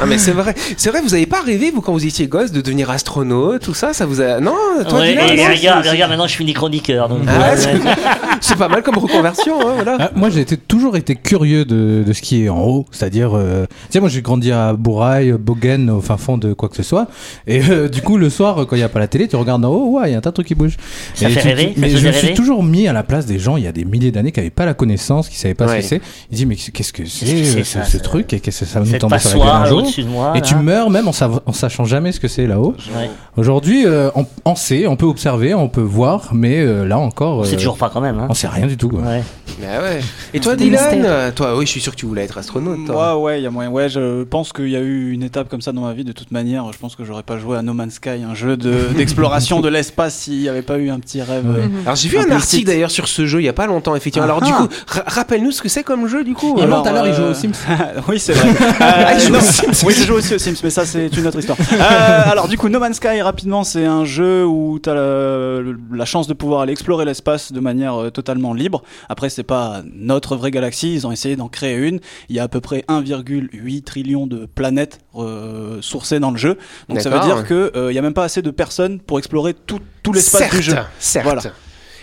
Ah 0.04 0.06
mais 0.06 0.18
c'est 0.18 0.32
vrai, 0.32 0.54
c'est 0.76 0.90
vrai. 0.90 1.00
Vous 1.02 1.14
avez 1.14 1.26
pas 1.26 1.40
rêvé 1.40 1.70
vous 1.70 1.80
quand 1.80 1.92
vous 1.92 2.04
étiez 2.06 2.26
gosse 2.26 2.52
de 2.52 2.60
devenir 2.60 2.90
astronaute, 2.90 3.62
tout 3.62 3.74
ça, 3.74 3.92
ça 3.92 4.04
vous 4.06 4.20
a 4.20 4.38
non? 4.40 4.52
Toi, 4.88 5.00
Ouais, 5.00 5.10
Dylan, 5.10 5.30
et 5.30 5.36
non? 5.36 5.54
regarde, 5.56 5.86
regarde, 5.86 6.10
maintenant 6.10 6.26
je 6.26 6.36
finis 6.36 6.52
chroniqueur. 6.52 7.08
Donc, 7.08 7.20
Ah, 7.26 7.50
euh, 7.52 7.56
c'est- 7.56 7.78
c'est 8.40 8.56
pas 8.58 8.68
mal 8.68 8.82
comme 8.82 8.98
reconversion, 8.98 9.60
hein, 9.60 9.72
voilà. 9.76 9.96
Ah, 10.00 10.10
moi, 10.14 10.28
j'ai 10.30 10.40
été- 10.42 10.56
toujours 10.56 10.96
été 10.96 11.14
curieux 11.16 11.64
de, 11.64 12.02
de 12.06 12.12
ce 12.12 12.20
qui 12.22 12.44
est 12.44 12.48
en 12.48 12.60
haut, 12.62 12.86
c'est-à-dire, 12.90 13.30
euh, 13.34 13.64
tu 13.66 13.72
sais, 13.90 14.00
moi, 14.00 14.08
j'ai 14.08 14.20
grandi 14.22 14.52
à 14.52 14.74
Bourail, 14.74 15.32
Bogen, 15.32 15.88
au 15.90 16.00
fin 16.00 16.16
fond 16.16 16.36
de 16.38 16.52
quoi 16.52 16.68
que 16.68 16.76
ce 16.76 16.82
soit, 16.82 17.06
et 17.46 17.62
euh, 17.70 17.88
du 17.88 18.02
coup, 18.02 18.16
le 18.18 18.28
soir, 18.30 18.66
quand 18.66 18.76
il 18.76 18.80
n'y 18.80 18.84
a 18.84 18.88
pas 18.88 18.98
la 19.00 19.08
télé, 19.08 19.26
tu 19.28 19.36
regardes 19.36 19.64
en 19.64 19.70
haut, 19.70 19.98
ouais, 19.98 20.10
il 20.10 20.12
y 20.12 20.14
a 20.14 20.18
un 20.18 20.20
tas 20.20 20.30
de 20.30 20.34
trucs 20.34 20.48
qui 20.48 20.54
bougent. 20.54 20.76
Ça 21.14 21.28
Et 21.28 21.32
fait 21.32 21.40
tu- 21.40 21.46
rêver, 21.48 21.68
tu- 21.68 21.74
ça 21.74 21.80
mais 21.80 21.92
te 21.92 21.96
je 21.98 22.06
me 22.06 22.12
suis 22.12 22.34
toujours 22.34 22.62
mis 22.62 22.86
à 22.88 22.92
la 22.92 23.02
place 23.02 23.26
des 23.26 23.38
gens, 23.38 23.56
il 23.56 23.64
y 23.64 23.68
a 23.68 23.72
des 23.72 23.84
milliers 23.84 24.10
d'années, 24.12 24.32
qui 24.32 24.40
n'avaient 24.40 24.50
pas 24.50 24.66
la 24.66 24.74
connaissance, 24.74 25.28
qui 25.28 25.36
savaient 25.38 25.54
pas 25.54 25.66
Ouais. 25.66 25.76
ce 25.82 25.82
que 25.82 26.00
c'est. 26.00 26.00
Ils 26.30 26.36
disent, 26.36 26.46
mais 26.46 26.56
qu'est-ce 26.56 26.92
que 26.92 27.04
c'est, 27.06 27.24
Qu'est-ce 27.26 27.32
que 27.40 27.44
c'est, 27.44 27.64
ce, 27.64 27.72
ça, 27.78 27.84
ce 27.84 27.98
ça 27.98 28.02
truc, 28.04 28.32
et 28.32 28.40
qu'est-ce 28.40 28.60
que 28.60 28.66
ça 28.66 28.80
va 28.80 28.86
nous 28.86 28.98
tomber 28.98 29.18
sur 29.18 29.38
la 29.38 29.44
gueule 29.44 29.54
un 29.54 29.64
jour 29.66 29.82
au-dessus 30.00 30.04
de 30.04 30.08
moi. 30.08 30.32
et 30.36 30.40
tu 30.42 30.54
meurs 30.56 30.90
même 30.90 31.08
en, 31.08 31.12
sachant 31.52 31.84
jamais 31.84 32.12
ce 32.12 32.20
que 32.20 32.28
c'est 32.28 32.46
là-haut. 32.46 32.74
Ouais. 32.96 33.10
Aujourd'hui, 33.36 33.84
euh, 33.86 34.10
on, 34.14 34.26
on 34.44 34.54
sait, 34.54 34.86
on 34.86 34.96
peut 34.96 35.06
observer, 35.06 35.54
on 35.54 35.68
peut 35.68 35.80
voir, 35.80 36.30
mais 36.32 36.60
euh, 36.60 36.84
là 36.86 36.98
encore, 36.98 37.38
On 37.38 37.44
sait 37.44 37.54
euh, 37.54 37.58
toujours 37.58 37.76
pas 37.76 37.90
quand 37.92 38.00
même. 38.00 38.18
Hein. 38.18 38.26
on 38.30 38.34
sait 38.34 38.48
rien 38.48 38.66
du 38.66 38.76
tout. 38.76 38.88
quoi. 38.88 39.00
Ouais. 39.00 39.22
Bah 39.60 39.82
ouais. 39.82 40.00
Et 40.32 40.40
toi, 40.40 40.52
C'est 40.52 40.58
des 40.58 40.64
Dylan 40.70 41.32
Toi, 41.34 41.56
oui, 41.56 41.66
je 41.66 41.70
suis 41.70 41.80
sûr 41.80 41.92
que 41.92 41.96
tu 41.98 42.06
voulais 42.06 42.22
être 42.24 42.38
astronaute. 42.38 42.86
toi. 42.86 42.94
Moi, 42.94 43.18
ouais, 43.18 43.40
il 43.40 43.44
y 43.44 43.46
a 43.46 43.50
moyen. 43.50 43.70
Ouais, 43.70 43.88
je 43.88 44.24
pense 44.24 44.52
qu'il 44.52 44.68
y 44.68 44.76
a 44.76 44.80
eu 44.80 45.12
une 45.12 45.22
étape 45.22 45.48
comme 45.48 45.60
ça 45.60 45.72
dans 45.72 45.82
ma 45.82 45.92
vie. 45.92 46.04
De 46.04 46.12
toute 46.12 46.30
manière, 46.32 46.64
je 46.72 46.78
pense 46.78 46.96
que 46.96 47.04
j'aurais 47.04 47.22
pas 47.22 47.38
joué 47.38 47.56
à 47.56 47.62
No 47.62 47.72
Man's 47.72 47.94
Sky, 47.94 48.22
un 48.28 48.34
jeu 48.34 48.56
de- 48.56 48.88
d'exploration 48.96 49.60
de, 49.60 49.68
l'espace, 49.68 50.14
s'il 50.14 50.40
n'y 50.40 50.48
avait 50.48 50.62
pas 50.62 50.78
eu 50.78 50.90
un 50.90 50.98
petit 51.00 51.20
rêve. 51.22 51.44
euh, 51.46 51.66
Alors 51.84 51.96
j'ai 51.96 52.08
vu 52.08 52.18
Un 52.18 52.30
article 52.30 52.66
d'ailleurs 52.66 52.90
sur 52.90 53.08
ce 53.08 53.26
jeu 53.26 53.40
il 53.40 53.44
y 53.44 53.48
a 53.48 53.52
pas 53.52 53.66
longtemps, 53.66 53.94
effectivement. 53.96 54.24
Alors 54.24 54.40
du 54.42 54.50
Ah. 54.52 54.56
coup, 54.62 54.68
ra- 54.86 55.04
rappelle-nous 55.06 55.50
ce 55.52 55.62
que 55.62 55.68
c'est 55.68 55.82
comme 55.82 56.06
jeu 56.08 56.24
du 56.24 56.34
coup. 56.34 56.56
Et 56.58 56.62
alors. 56.62 56.82
tout 56.82 56.88
à 56.88 56.92
l'heure, 56.92 57.06
il 57.06 57.14
joue 57.14 57.22
aux 57.24 57.34
Sims. 57.34 57.52
oui, 58.08 58.18
c'est 58.18 58.32
vrai. 58.32 58.48
Ah, 58.80 59.14
il 59.14 59.20
joue 59.20 59.32
non, 59.32 59.38
aux 59.38 59.42
Sims. 59.42 59.83
Oui, 59.84 59.94
je 59.94 60.04
joue 60.04 60.14
aussi 60.14 60.34
aux 60.34 60.38
Sims, 60.38 60.56
mais 60.62 60.70
ça, 60.70 60.84
c'est 60.86 61.06
une 61.16 61.26
autre 61.26 61.38
histoire. 61.38 61.58
Euh, 61.60 61.76
alors, 62.30 62.48
du 62.48 62.56
coup, 62.56 62.68
No 62.68 62.78
Man's 62.78 62.96
Sky, 62.96 63.20
rapidement, 63.22 63.64
c'est 63.64 63.84
un 63.84 64.04
jeu 64.04 64.44
où 64.44 64.78
tu 64.82 64.88
as 64.90 64.94
la, 64.94 65.60
la 65.92 66.04
chance 66.04 66.26
de 66.26 66.34
pouvoir 66.34 66.62
aller 66.62 66.72
explorer 66.72 67.04
l'espace 67.04 67.52
de 67.52 67.60
manière 67.60 67.94
euh, 67.94 68.10
totalement 68.10 68.54
libre. 68.54 68.82
Après, 69.08 69.30
c'est 69.30 69.42
pas 69.42 69.82
notre 69.94 70.36
vraie 70.36 70.50
galaxie, 70.50 70.94
ils 70.94 71.06
ont 71.06 71.12
essayé 71.12 71.36
d'en 71.36 71.48
créer 71.48 71.76
une. 71.76 72.00
Il 72.28 72.36
y 72.36 72.38
a 72.40 72.44
à 72.44 72.48
peu 72.48 72.60
près 72.60 72.84
1,8 72.88 73.82
trillion 73.82 74.26
de 74.26 74.46
planètes 74.46 75.00
euh, 75.16 75.78
sourcées 75.80 76.20
dans 76.20 76.30
le 76.30 76.38
jeu. 76.38 76.58
Donc, 76.88 77.00
ça 77.00 77.10
veut 77.10 77.20
dire 77.20 77.46
qu'il 77.46 77.70
il 77.90 77.94
y 77.94 77.98
a 77.98 78.02
même 78.02 78.14
pas 78.14 78.24
assez 78.24 78.42
de 78.42 78.50
personnes 78.50 79.00
pour 79.00 79.18
explorer 79.18 79.54
tout, 79.54 79.80
tout 80.02 80.12
l'espace 80.12 80.50
du 80.50 80.62
jeu. 80.62 80.76
Certes. 80.98 81.24
Voilà. 81.24 81.42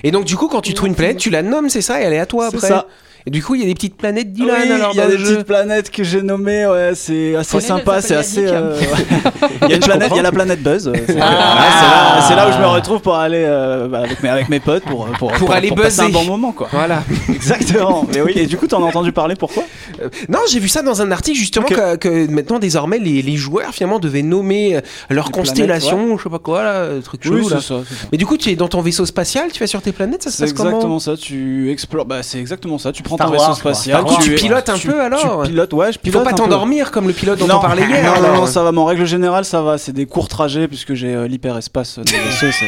Et 0.04 0.12
donc 0.12 0.26
du 0.26 0.36
coup, 0.36 0.48
quand 0.48 0.62
tu 0.62 0.74
trouves 0.74 0.90
une 0.90 0.96
planète, 0.96 1.18
tu 1.18 1.30
la 1.30 1.44
nommes, 1.44 1.70
c'est 1.70 1.82
ça, 1.82 2.02
et 2.02 2.06
elle 2.06 2.14
est 2.14 2.20
à 2.20 2.26
toi 2.26 2.50
C'est 2.50 2.56
après. 2.58 2.68
ça. 2.68 2.88
Et 3.28 3.30
du 3.30 3.44
coup, 3.44 3.54
il 3.56 3.62
y 3.62 3.64
a 3.64 3.68
des 3.68 3.74
petites 3.76 3.96
planètes 3.98 4.32
Dylan 4.34 4.56
Oui, 4.66 4.72
alors 4.72 4.92
il 4.94 4.98
y 4.98 5.02
a 5.02 5.08
des 5.08 5.18
jeu. 5.18 5.34
petites 5.36 5.48
planètes 5.48 5.92
que 5.92 6.04
j'ai 6.04 6.22
nommées, 6.24 6.66
ouais, 6.66 6.92
c'est 6.96 7.36
assez 7.36 7.50
Prenez, 7.58 7.68
sympa, 7.68 8.02
c'est 8.02 8.16
assez. 8.16 8.46
euh, 8.48 8.76
Il 9.64 9.70
y 9.70 9.74
a 9.74 9.76
une 9.76 9.82
planète, 9.82 10.08
il 10.12 10.18
y 10.18 10.20
a 10.20 10.24
la 10.24 10.32
planète 10.32 10.64
Buzz. 10.64 10.88
euh, 10.88 10.94
C'est 10.96 11.14
ouais, 11.14 11.20
c'est 11.20 11.20
là, 11.20 12.26
c'est 12.28 12.36
là 12.36 12.50
où 12.50 12.52
je 12.52 12.58
me 12.58 12.66
retrouve 12.66 13.00
pour 13.02 13.16
aller 13.16 13.44
euh, 13.46 13.88
bah, 13.88 14.00
avec, 14.00 14.24
mes, 14.24 14.30
avec 14.30 14.50
mes 14.50 14.60
potes 14.60 14.84
pour, 14.84 15.06
pour, 15.20 15.32
Pour 15.34 15.52
aller 15.52 15.70
passer 15.72 16.02
un 16.02 16.06
buzzer. 16.08 16.20
bon 16.20 16.26
moment, 16.26 16.52
quoi. 16.52 16.68
Voilà. 16.72 17.04
Exactement. 17.30 18.08
Mais 18.14 18.22
oui, 18.22 18.34
et 18.36 18.48
du 18.48 18.58
coup, 18.58 18.66
t'en 18.68 18.82
as 18.84 18.88
entendu 18.88 19.12
parler 19.12 19.36
pourquoi? 19.36 19.64
Euh, 20.02 20.10
non, 20.30 20.40
j'ai 20.50 20.60
vu 20.60 20.68
ça 20.68 20.82
dans 20.82 21.02
un 21.02 21.12
article 21.12 21.38
justement 21.38 21.68
que, 21.68 21.96
que 21.98 22.28
maintenant 22.32 22.58
désormais 22.60 22.98
les, 22.98 23.22
les 23.22 23.36
joueurs 23.36 23.72
finalement 23.74 24.00
devaient 24.00 24.24
nommer 24.24 24.80
leur 25.10 25.28
Les 25.28 25.32
constellation, 25.32 26.18
je 26.18 26.24
sais 26.24 26.30
pas 26.30 26.40
quoi 26.40 26.64
là, 26.64 26.88
truc 27.04 27.24
chelou 27.24 27.50
là. 27.50 27.62
ça. 27.62 27.82
c'est 27.88 27.94
ça. 27.96 28.06
Mais 28.12 28.18
du 28.18 28.26
coup, 28.26 28.38
tu 28.38 28.50
es 28.50 28.56
dans 28.56 28.68
ton 28.68 28.82
vaisseau 28.82 29.06
spatial, 29.06 29.52
tu 29.52 29.60
vas 29.60 29.68
sur 29.68 29.82
tes 29.82 29.92
planètes, 29.92 30.24
ça 30.24 30.32
se 30.32 30.38
C'est 30.38 30.44
passe 30.46 30.54
comment? 30.54 30.70
exactement 30.70 31.00
ça, 31.00 31.16
tu 31.18 31.72
explores, 31.72 32.06
bah 32.06 32.24
c'est 32.24 32.40
exactement 32.40 32.78
ça, 32.78 32.92
tu 32.92 33.04
prends 33.16 33.18
Star 33.18 33.28
ton 33.28 33.34
vaisseau 33.34 33.46
Wars, 33.48 33.62
quoi. 33.62 33.74
spatial, 33.74 34.00
Star 34.02 34.12
Wars. 34.14 34.24
Tu 34.24 34.32
es- 34.34 34.36
pilotes 34.36 34.70
un 34.70 34.74
tu- 34.76 34.88
peu, 34.88 35.02
alors 35.02 35.44
Tu 35.44 35.50
pilotes, 35.52 35.74
ouais, 35.74 35.92
je 35.92 35.98
Il 35.98 36.02
pilote 36.02 36.24
faut 36.24 36.30
pas 36.30 36.36
t'endormir 36.36 36.92
comme 36.92 37.08
le 37.08 37.14
pilote 37.14 37.40
dont 37.40 37.48
non, 37.48 37.58
on 37.58 37.62
parlait 37.62 37.84
hier. 37.88 38.04
Non, 38.22 38.28
non, 38.28 38.36
non, 38.42 38.46
ça 38.46 38.64
va. 38.64 38.72
Mais 38.72 38.80
en 38.80 38.86
règle 38.86 39.06
générale, 39.06 39.46
ça 39.46 39.62
va. 39.62 39.78
C'est 39.78 39.92
des 39.94 40.06
courts 40.06 40.28
trajets 40.28 40.68
puisque 40.68 40.94
j'ai 40.94 41.14
euh, 41.16 41.28
l'hyperespace 41.28 42.00
de 42.00 42.04
vaisseau. 42.46 42.66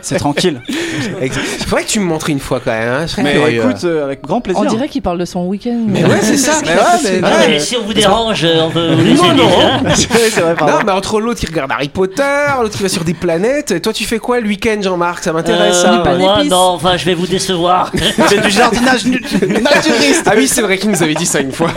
C'est 0.00 0.12
c'est 0.12 0.16
tranquille. 0.18 0.60
Exact. 1.20 1.44
Faudrait 1.66 1.84
que 1.84 1.88
tu 1.88 2.00
me 2.00 2.04
montres 2.04 2.30
une 2.30 2.40
fois 2.40 2.60
quand 2.64 2.70
même. 2.70 2.88
Hein. 2.88 3.06
Mais 3.22 3.32
curieux. 3.32 3.62
écoute, 3.62 3.84
euh, 3.84 4.04
avec 4.04 4.22
grand 4.22 4.40
plaisir. 4.40 4.62
On 4.62 4.68
dirait 4.68 4.88
qu'il 4.88 5.02
parle 5.02 5.18
de 5.18 5.24
son 5.24 5.46
week-end. 5.46 5.78
Mais 5.86 6.04
ouais, 6.04 6.18
c'est 6.22 6.36
ça. 6.36 6.52
Mais 6.64 6.70
ouais, 6.70 7.20
mais- 7.20 7.28
ouais. 7.28 7.48
mais 7.48 7.58
si 7.60 7.76
on 7.76 7.82
vous 7.84 7.94
dérange, 7.94 8.44
euh, 8.44 8.62
on 8.66 8.70
peut 8.70 8.94
vous 8.94 9.14
Non, 9.14 9.34
non. 9.34 9.48
c'est 9.94 10.40
vrai, 10.40 10.54
pardon. 10.54 10.74
Non, 10.74 10.78
mais 10.86 10.92
entre 10.92 11.20
l'autre 11.20 11.40
qui 11.40 11.46
regarde 11.46 11.70
Harry 11.72 11.88
Potter, 11.88 12.22
l'autre 12.60 12.76
qui 12.76 12.82
va 12.82 12.88
sur 12.88 13.04
des 13.04 13.14
planètes. 13.14 13.80
Toi, 13.82 13.92
tu 13.92 14.04
fais 14.04 14.18
quoi 14.18 14.40
le 14.40 14.48
week-end, 14.48 14.80
Jean-Marc? 14.82 15.24
Ça 15.24 15.32
m'intéresse. 15.32 15.82
Euh, 15.84 16.04
ça. 16.04 16.14
moi, 16.18 16.44
non, 16.44 16.56
enfin, 16.74 16.96
je 16.96 17.04
vais 17.04 17.14
vous 17.14 17.26
décevoir. 17.26 17.90
C'est 18.28 18.40
du 18.42 18.50
jardinage 18.50 19.04
naturiste. 19.06 20.22
Ah 20.26 20.32
oui, 20.36 20.46
c'est 20.48 20.62
vrai 20.62 20.78
qu'il 20.78 20.90
nous 20.90 21.02
avait 21.02 21.14
dit 21.14 21.26
ça 21.26 21.40
une 21.40 21.52
fois. 21.52 21.70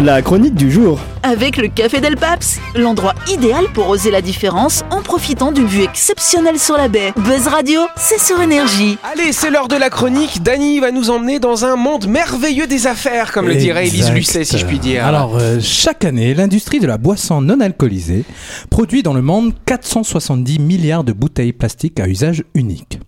La 0.00 0.22
chronique 0.22 0.54
du 0.54 0.70
jour. 0.70 1.00
Avec 1.24 1.56
le 1.56 1.66
Café 1.66 2.00
Del 2.00 2.16
Paps, 2.16 2.60
l'endroit 2.76 3.14
idéal 3.28 3.64
pour 3.74 3.88
oser 3.88 4.12
la 4.12 4.22
différence 4.22 4.84
en 4.92 5.02
profitant 5.02 5.50
d'une 5.50 5.66
vue 5.66 5.82
exceptionnelle 5.82 6.60
sur 6.60 6.76
la 6.76 6.86
baie. 6.86 7.12
Buzz 7.16 7.48
Radio, 7.48 7.80
c'est 7.96 8.20
sur 8.20 8.40
énergie. 8.40 8.96
Allez, 9.02 9.32
c'est 9.32 9.50
l'heure 9.50 9.66
de 9.66 9.74
la 9.74 9.90
chronique. 9.90 10.40
Dany 10.40 10.78
va 10.78 10.92
nous 10.92 11.10
emmener 11.10 11.40
dans 11.40 11.64
un 11.64 11.74
monde 11.74 12.06
merveilleux 12.06 12.68
des 12.68 12.86
affaires, 12.86 13.32
comme 13.32 13.48
le 13.48 13.56
dirait 13.56 13.88
Exact. 13.88 14.14
Lucet, 14.14 14.44
si 14.44 14.56
je 14.56 14.66
puis 14.66 14.78
dire. 14.78 15.04
Alors, 15.04 15.36
euh, 15.36 15.58
chaque 15.60 16.04
année, 16.04 16.32
l'industrie 16.32 16.78
de 16.78 16.86
la 16.86 16.96
boisson 16.96 17.40
non 17.40 17.58
alcoolisée 17.58 18.24
produit 18.70 19.02
dans 19.02 19.14
le 19.14 19.22
monde 19.22 19.52
470 19.66 20.60
milliards 20.60 21.02
de 21.02 21.12
bouteilles 21.12 21.52
plastiques 21.52 21.98
à 21.98 22.06
usage 22.06 22.44
unique. 22.54 23.00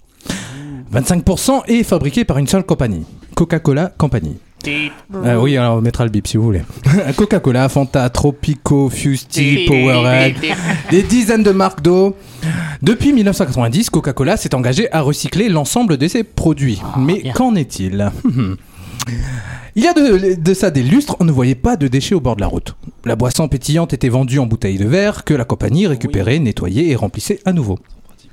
25% 0.92 1.62
est 1.68 1.84
fabriqué 1.84 2.24
par 2.24 2.38
une 2.38 2.48
seule 2.48 2.64
compagnie, 2.64 3.04
Coca-Cola 3.36 3.92
Company. 3.96 4.38
Euh, 4.66 5.36
oui, 5.36 5.56
alors 5.56 5.78
on 5.78 5.80
mettra 5.80 6.04
le 6.04 6.10
bip 6.10 6.26
si 6.26 6.36
vous 6.36 6.44
voulez. 6.44 6.62
Coca-Cola, 7.16 7.68
Fanta, 7.68 8.08
Tropico, 8.10 8.88
Fusti, 8.88 9.64
Powerade, 9.66 10.34
des 10.90 11.02
dizaines 11.02 11.42
de 11.42 11.50
marques 11.50 11.82
d'eau. 11.82 12.16
Depuis 12.82 13.12
1990, 13.12 13.90
Coca-Cola 13.90 14.36
s'est 14.36 14.54
engagé 14.54 14.92
à 14.92 15.00
recycler 15.00 15.48
l'ensemble 15.48 15.96
de 15.96 16.08
ses 16.08 16.24
produits. 16.24 16.80
Mais 16.98 17.20
bien. 17.22 17.32
qu'en 17.32 17.54
est-il 17.54 18.10
Il 19.76 19.84
y 19.84 19.86
a 19.88 19.92
de, 19.94 20.34
de 20.40 20.54
ça 20.54 20.70
des 20.70 20.82
lustres, 20.82 21.16
on 21.20 21.24
ne 21.24 21.32
voyait 21.32 21.54
pas 21.54 21.76
de 21.76 21.88
déchets 21.88 22.14
au 22.14 22.20
bord 22.20 22.36
de 22.36 22.40
la 22.40 22.46
route. 22.48 22.76
La 23.04 23.16
boisson 23.16 23.48
pétillante 23.48 23.92
était 23.92 24.08
vendue 24.08 24.38
en 24.38 24.46
bouteilles 24.46 24.78
de 24.78 24.86
verre 24.86 25.24
que 25.24 25.32
la 25.34 25.44
compagnie 25.44 25.86
récupérait, 25.86 26.38
nettoyait 26.38 26.88
et 26.88 26.96
remplissait 26.96 27.40
à 27.44 27.52
nouveau. 27.52 27.78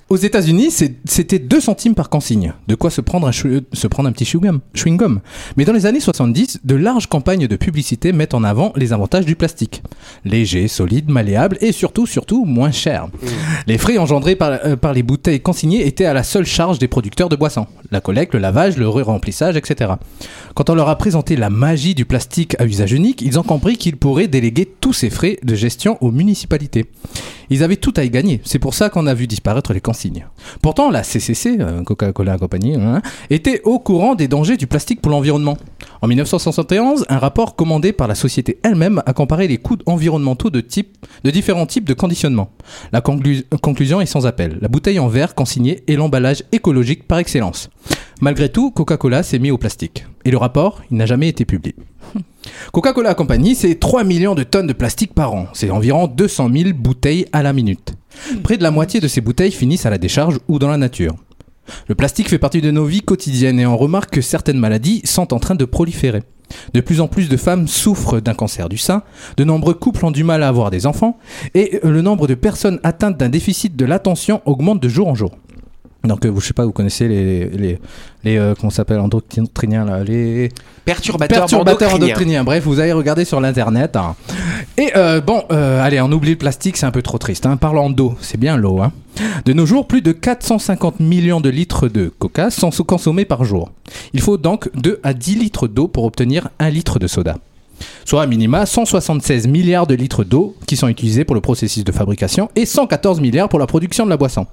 Aux 0.10 0.16
États-Unis, 0.16 0.72
c'était 1.04 1.38
2 1.38 1.60
centimes 1.60 1.94
par 1.94 2.10
consigne. 2.10 2.54
De 2.70 2.76
quoi 2.76 2.90
se 2.90 3.02
prendre 3.02 3.28
un, 3.28 3.34
chou- 3.34 3.60
se 3.74 3.88
prendre 3.88 4.08
un 4.08 4.14
petit 4.14 4.24
chewing-gum. 4.24 5.20
Mais 5.58 5.66
dans 5.66 5.74
les 5.74 5.86
années 5.86 6.00
70, 6.00 6.62
de 6.64 6.76
larges 6.76 7.08
campagnes 7.08 7.46
de 7.48 7.56
publicité 7.58 8.14
mettent 8.14 8.34
en 8.34 8.46
avant 8.46 8.72
les 8.78 8.94
avantages 8.94 9.26
du 9.26 9.36
plastique. 9.36 9.84
Léger, 10.24 10.70
solide, 10.70 11.10
malléable 11.10 11.58
et 11.60 11.74
surtout, 11.74 12.06
surtout, 12.06 12.46
moins 12.46 12.72
cher. 12.72 13.08
Les 13.68 13.78
frais 13.78 13.98
engendrés 13.98 14.38
par, 14.38 14.52
euh, 14.64 14.78
par 14.78 14.94
les 14.94 15.04
bouteilles 15.04 15.42
consignées 15.42 15.86
étaient 15.86 16.06
à 16.06 16.14
la 16.14 16.24
seule 16.24 16.46
charge 16.46 16.80
des 16.80 16.88
producteurs 16.88 17.28
de 17.28 17.36
boissons. 17.36 17.68
La 17.92 18.00
collecte, 18.00 18.34
le 18.34 18.40
lavage, 18.40 18.78
le 18.78 18.88
remplissage, 18.88 19.58
etc. 19.58 19.92
Quand 20.56 20.70
on 20.70 20.76
leur 20.76 20.88
a 20.88 20.98
présenté 20.98 21.36
la 21.36 21.50
magie 21.50 21.96
du 21.96 22.06
plastique 22.06 22.56
à 22.60 22.66
usage 22.66 22.94
unique, 22.94 23.22
ils 23.22 23.38
ont 23.40 23.44
compris 23.44 23.76
qu'ils 23.76 23.98
pourraient 23.98 24.28
déléguer 24.30 24.72
tous 24.80 24.94
ces 24.94 25.10
frais 25.10 25.38
de 25.44 25.54
gestion 25.54 25.98
aux 26.00 26.12
municipalités. 26.12 26.86
Ils 27.50 27.64
avaient 27.64 27.78
tout 27.78 27.94
à 27.96 28.04
y 28.04 28.10
gagner. 28.10 28.42
C'est 28.44 28.60
pour 28.60 28.74
ça 28.74 28.90
qu'on 28.90 29.08
a 29.08 29.14
vu 29.14 29.28
disparaître 29.28 29.74
les 29.74 29.82
consignes. 29.82 30.26
Pourtant, 30.62 30.90
la 30.90 31.04
CCC, 31.04 31.58
euh, 31.60 31.84
Coca-Cola 31.84 32.36
et 32.36 32.40
compagnie, 32.40 32.76
hein, 32.76 33.02
était 33.30 33.62
au 33.64 33.80
courant 33.80 34.16
des 34.16 34.28
dangers 34.28 34.58
du 34.58 34.68
plastique 34.68 35.02
pour 35.02 35.12
l'environnement. 35.12 35.58
En 36.02 36.08
1971, 36.08 37.06
un 37.10 37.18
rapport 37.20 37.56
commandé 37.56 37.94
par 37.94 38.08
la 38.08 38.16
société 38.16 38.60
elle-même 38.64 39.02
a 39.06 39.14
comparé 39.14 39.48
les 39.48 39.58
coûts 39.58 39.78
environnementaux 39.86 40.50
de, 40.50 40.64
différents 41.30 41.66
types 41.66 41.86
de 41.86 41.94
conditionnement. 41.94 42.52
La 42.92 43.02
conclu- 43.02 43.44
conclusion 43.62 44.02
est 44.02 44.06
sans 44.06 44.28
appel. 44.28 44.58
La 44.62 44.68
bouteille 44.68 45.00
en 45.00 45.08
verre 45.08 45.36
consignée 45.36 45.84
est 45.88 45.96
l'emballage 45.96 46.44
écologique 46.52 47.08
par 47.08 47.20
excellence. 47.20 47.70
Malgré 48.22 48.50
tout, 48.50 48.72
Coca-Cola 48.72 49.24
s'est 49.24 49.40
mis 49.40 49.52
au 49.52 49.58
plastique. 49.58 50.06
Et 50.28 50.32
le 50.32 50.36
rapport, 50.36 50.82
il 50.92 50.98
n'a 50.98 51.06
jamais 51.06 51.30
été 51.30 51.46
publié. 51.46 51.74
Coca-Cola 52.74 53.14
Company, 53.14 53.56
c'est 53.56 53.76
3 53.76 54.04
millions 54.04 54.36
de 54.36 54.44
tonnes 54.44 54.68
de 54.68 54.74
plastique 54.74 55.14
par 55.14 55.34
an. 55.34 55.48
C'est 55.54 55.70
environ 55.70 56.08
200 56.08 56.50
000 56.54 56.70
bouteilles 56.76 57.28
à 57.32 57.44
la 57.44 57.54
minute. 57.54 57.94
Près 58.44 58.58
de 58.58 58.64
la 58.64 58.70
moitié 58.70 59.00
de 59.00 59.08
ces 59.08 59.22
bouteilles 59.22 59.54
finissent 59.54 59.86
à 59.86 59.90
la 59.90 59.98
décharge 59.98 60.40
ou 60.50 60.60
dans 60.60 60.68
la 60.68 60.76
nature. 60.76 61.16
Le 61.88 61.96
plastique 61.96 62.28
fait 62.28 62.40
partie 62.40 62.60
de 62.60 62.72
nos 62.72 62.84
vies 62.84 63.04
quotidiennes 63.04 63.58
et 63.58 63.66
on 63.66 63.78
remarque 63.78 64.16
que 64.16 64.22
certaines 64.22 64.60
maladies 64.60 65.00
sont 65.06 65.34
en 65.34 65.40
train 65.40 65.56
de 65.56 65.64
proliférer. 65.64 66.24
De 66.74 66.82
plus 66.82 67.00
en 67.00 67.08
plus 67.08 67.30
de 67.30 67.38
femmes 67.38 67.70
souffrent 67.70 68.20
d'un 68.20 68.34
cancer 68.34 68.68
du 68.68 68.78
sein, 68.78 69.04
de 69.38 69.46
nombreux 69.46 69.76
couples 69.76 70.06
ont 70.06 70.12
du 70.12 70.26
mal 70.26 70.44
à 70.44 70.50
avoir 70.50 70.72
des 70.72 70.86
enfants 70.86 71.18
et 71.54 71.80
le 71.84 72.02
nombre 72.02 72.28
de 72.28 72.36
personnes 72.36 72.82
atteintes 72.84 73.18
d'un 73.18 73.30
déficit 73.30 73.78
de 73.78 73.86
l'attention 73.86 74.42
augmente 74.46 74.82
de 74.82 74.90
jour 74.90 75.08
en 75.08 75.16
jour. 75.16 75.32
Donc, 76.04 76.26
euh, 76.26 76.34
je 76.40 76.46
sais 76.46 76.54
pas, 76.54 76.66
vous 76.66 76.72
connaissez 76.72 77.08
les, 77.08 77.46
les, 77.50 77.80
les 78.24 78.38
euh, 78.38 78.54
comment 78.60 78.70
s'appelle, 78.70 79.00
endocriniens, 79.00 79.84
là, 79.84 80.04
les 80.04 80.50
Perturbateur, 80.86 81.40
perturbateurs 81.40 81.90
endocrinien. 81.96 82.14
endocriniens. 82.16 82.44
Bref, 82.44 82.64
vous 82.64 82.80
allez 82.80 82.94
regarder 82.94 83.26
sur 83.26 83.42
l'internet. 83.42 83.96
hein. 83.96 84.16
Et 84.78 84.92
euh, 84.96 85.20
bon, 85.22 85.44
euh, 85.52 85.82
allez, 85.84 86.00
on 86.00 86.12
oublie 86.12 86.32
le 86.32 86.36
plastique, 86.38 86.78
c'est 86.78 86.86
un 86.86 86.92
peu 86.92 87.02
trop 87.02 87.18
triste. 87.18 87.46
Hein. 87.46 87.58
Parlons 87.58 87.90
d'eau, 87.90 88.16
c'est 88.22 88.40
bien 88.40 88.56
l'eau. 88.58 88.80
Hein. 88.82 88.94
De 89.46 89.54
nos 89.54 89.66
jours, 89.66 89.88
plus 89.88 90.02
de 90.02 90.12
450 90.12 91.00
millions 91.00 91.42
de 91.42 91.50
litres 91.50 91.88
de 91.90 92.12
coca 92.20 92.52
sont 92.52 92.70
consommés 92.70 93.26
par 93.26 93.44
jour. 93.44 93.72
Il 94.14 94.22
faut 94.22 94.38
donc 94.38 94.70
2 94.76 95.00
à 95.04 95.14
10 95.14 95.36
litres 95.36 95.68
d'eau 95.68 95.88
pour 95.88 96.04
obtenir 96.06 96.50
1 96.60 96.70
litre 96.70 97.00
de 97.00 97.08
soda. 97.08 97.38
Soit 98.06 98.24
à 98.24 98.28
minima 98.28 98.66
176 98.66 99.48
milliards 99.48 99.86
de 99.88 99.94
litres 99.96 100.24
d'eau 100.24 100.56
qui 100.68 100.76
sont 100.78 100.88
utilisés 100.88 101.26
pour 101.26 101.36
le 101.36 101.42
processus 101.42 101.84
de 101.84 101.92
fabrication 101.92 102.50
et 102.56 102.66
114 102.66 103.20
milliards 103.20 103.50
pour 103.50 103.60
la 103.60 103.68
production 103.68 104.06
de 104.06 104.10
la 104.10 104.18
boisson. 104.18 104.48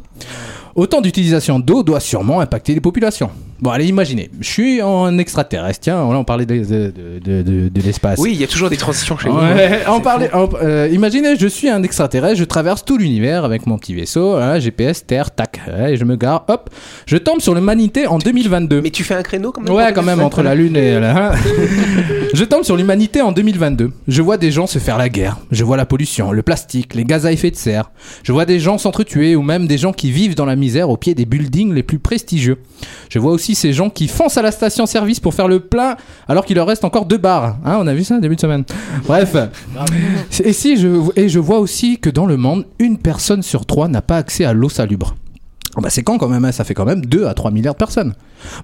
Autant 0.77 1.01
d'utilisation 1.01 1.61
d'eau 1.61 1.85
doit 1.85 2.01
sûrement 2.01 2.41
impacter 2.41 2.75
les 2.75 2.81
populations. 2.81 3.31
Bon, 3.61 3.71
allez, 3.71 3.87
imaginez, 3.87 4.31
je 4.41 4.49
suis 4.51 4.83
en 4.83 5.17
extraterrestre, 5.19 5.81
tiens, 5.81 5.97
là 5.97 6.19
on 6.19 6.25
parlait 6.25 6.45
de, 6.47 6.57
de, 6.59 6.93
de- 7.25 7.43
de- 7.43 7.69
de 7.69 7.81
l'espace. 7.83 8.19
Oui, 8.19 8.33
il 8.35 8.41
y 8.41 8.45
a 8.45 8.47
toujours 8.47 8.69
des 8.69 8.77
transitions 8.77 9.17
chez 9.17 9.29
nous. 9.29 9.37
Ouais, 9.37 9.81
on 9.89 10.01
parlait, 10.01 10.29
on- 10.35 10.49
euh, 10.63 10.89
imaginez, 10.93 11.37
je 11.37 11.47
suis 11.47 11.69
un 11.69 11.83
extraterrestre, 11.83 12.37
je 12.37 12.45
traverse 12.45 12.85
tout 12.85 12.99
l'univers 12.99 13.45
avec 13.45 13.67
mon 13.67 13.79
petit 13.79 13.95
vaisseau, 13.95 14.31
voilà, 14.33 14.59
GPS, 14.59 15.07
Terre, 15.07 15.31
tac, 15.31 15.61
ouais, 15.69 15.95
et 15.95 15.97
je 15.97 16.05
me 16.05 16.17
gare, 16.17 16.45
hop, 16.49 16.69
je 17.07 17.17
tombe 17.17 17.41
sur 17.41 17.55
l'humanité 17.55 18.07
en 18.07 18.19
2022. 18.19 18.83
Mais 18.83 18.91
tu 18.91 19.05
fais 19.05 19.15
un 19.15 19.23
créneau 19.23 19.53
quand 19.53 19.63
même 19.63 19.73
Ouais, 19.73 19.93
quand 19.95 20.03
même, 20.03 20.21
entre 20.21 20.43
la 20.43 20.55
Lune 20.55 20.77
et 20.77 20.99
la... 21.01 21.33
hein. 21.33 21.35
je 22.35 22.45
tombe 22.45 22.65
sur 22.65 22.77
l'humanité 22.77 23.21
en 23.23 23.33
2022. 23.33 23.91
Je 24.09 24.23
vois 24.23 24.37
des 24.37 24.51
gens 24.51 24.67
se 24.67 24.79
faire 24.79 24.99
la 24.99 25.09
guerre. 25.09 25.39
Je 25.51 25.65
vois 25.65 25.77
la 25.77 25.87
pollution, 25.87 26.33
le 26.33 26.43
plastique, 26.43 26.95
les 26.95 27.05
gaz 27.05 27.25
à 27.27 27.33
effet 27.33 27.51
de 27.51 27.57
serre. 27.57 27.91
Je 28.23 28.33
vois 28.33 28.45
des 28.47 28.59
gens 28.61 28.79
s'entretuer 28.79 29.37
ou 29.37 29.43
même 29.43 29.67
des 29.67 29.79
gens 29.79 29.93
qui 29.93 30.11
vivent 30.11 30.35
dans 30.35 30.45
la 30.47 30.57
misère 30.57 30.91
au 30.91 30.97
pied 30.97 31.15
des 31.15 31.25
buildings 31.25 31.73
les 31.73 31.83
plus 31.83 31.99
prestigieux. 31.99 32.59
Je 33.11 33.19
vois 33.19 33.33
aussi 33.33 33.44
ces 33.53 33.75
gens 33.75 33.91
qui 33.91 34.09
foncent 34.09 34.39
à 34.39 34.43
la 34.43 34.51
station-service 34.51 35.21
pour 35.21 35.35
faire 35.35 35.49
le 35.49 35.61
plein 35.61 35.97
alors 36.29 36.47
qu'il 36.47 36.57
leur 36.57 36.67
reste 36.67 36.85
encore 36.85 37.05
deux 37.05 37.19
bars. 37.19 37.59
Hein, 37.67 37.77
on 37.79 37.87
a 37.87 37.93
vu 37.93 38.03
ça 38.03 38.19
début 38.19 38.37
de 38.37 38.41
semaine. 38.41 38.65
Bref. 39.07 39.37
Et, 40.43 40.55
si 40.55 40.79
je, 40.79 40.89
et 41.17 41.29
je 41.29 41.39
vois 41.39 41.59
aussi 41.59 41.99
que 41.99 42.09
dans 42.09 42.25
le 42.25 42.39
monde, 42.39 42.65
une 42.79 42.97
personne 42.97 43.43
sur 43.43 43.67
trois 43.67 43.89
n'a 43.89 44.01
pas 44.01 44.17
accès 44.17 44.47
à 44.47 44.55
l'eau 44.55 44.71
salubre. 44.71 45.15
Ah 45.77 45.81
Bah 45.83 45.91
c'est 45.91 46.03
quand 46.03 46.17
quand 46.19 46.29
même, 46.29 46.45
hein, 46.45 46.53
ça 46.53 46.65
fait 46.65 46.75
quand 46.75 46.85
même 46.85 47.05
2 47.05 47.27
à 47.27 47.35
3 47.35 47.51
milliards 47.51 47.75
de 47.75 47.79
personnes. 47.79 48.15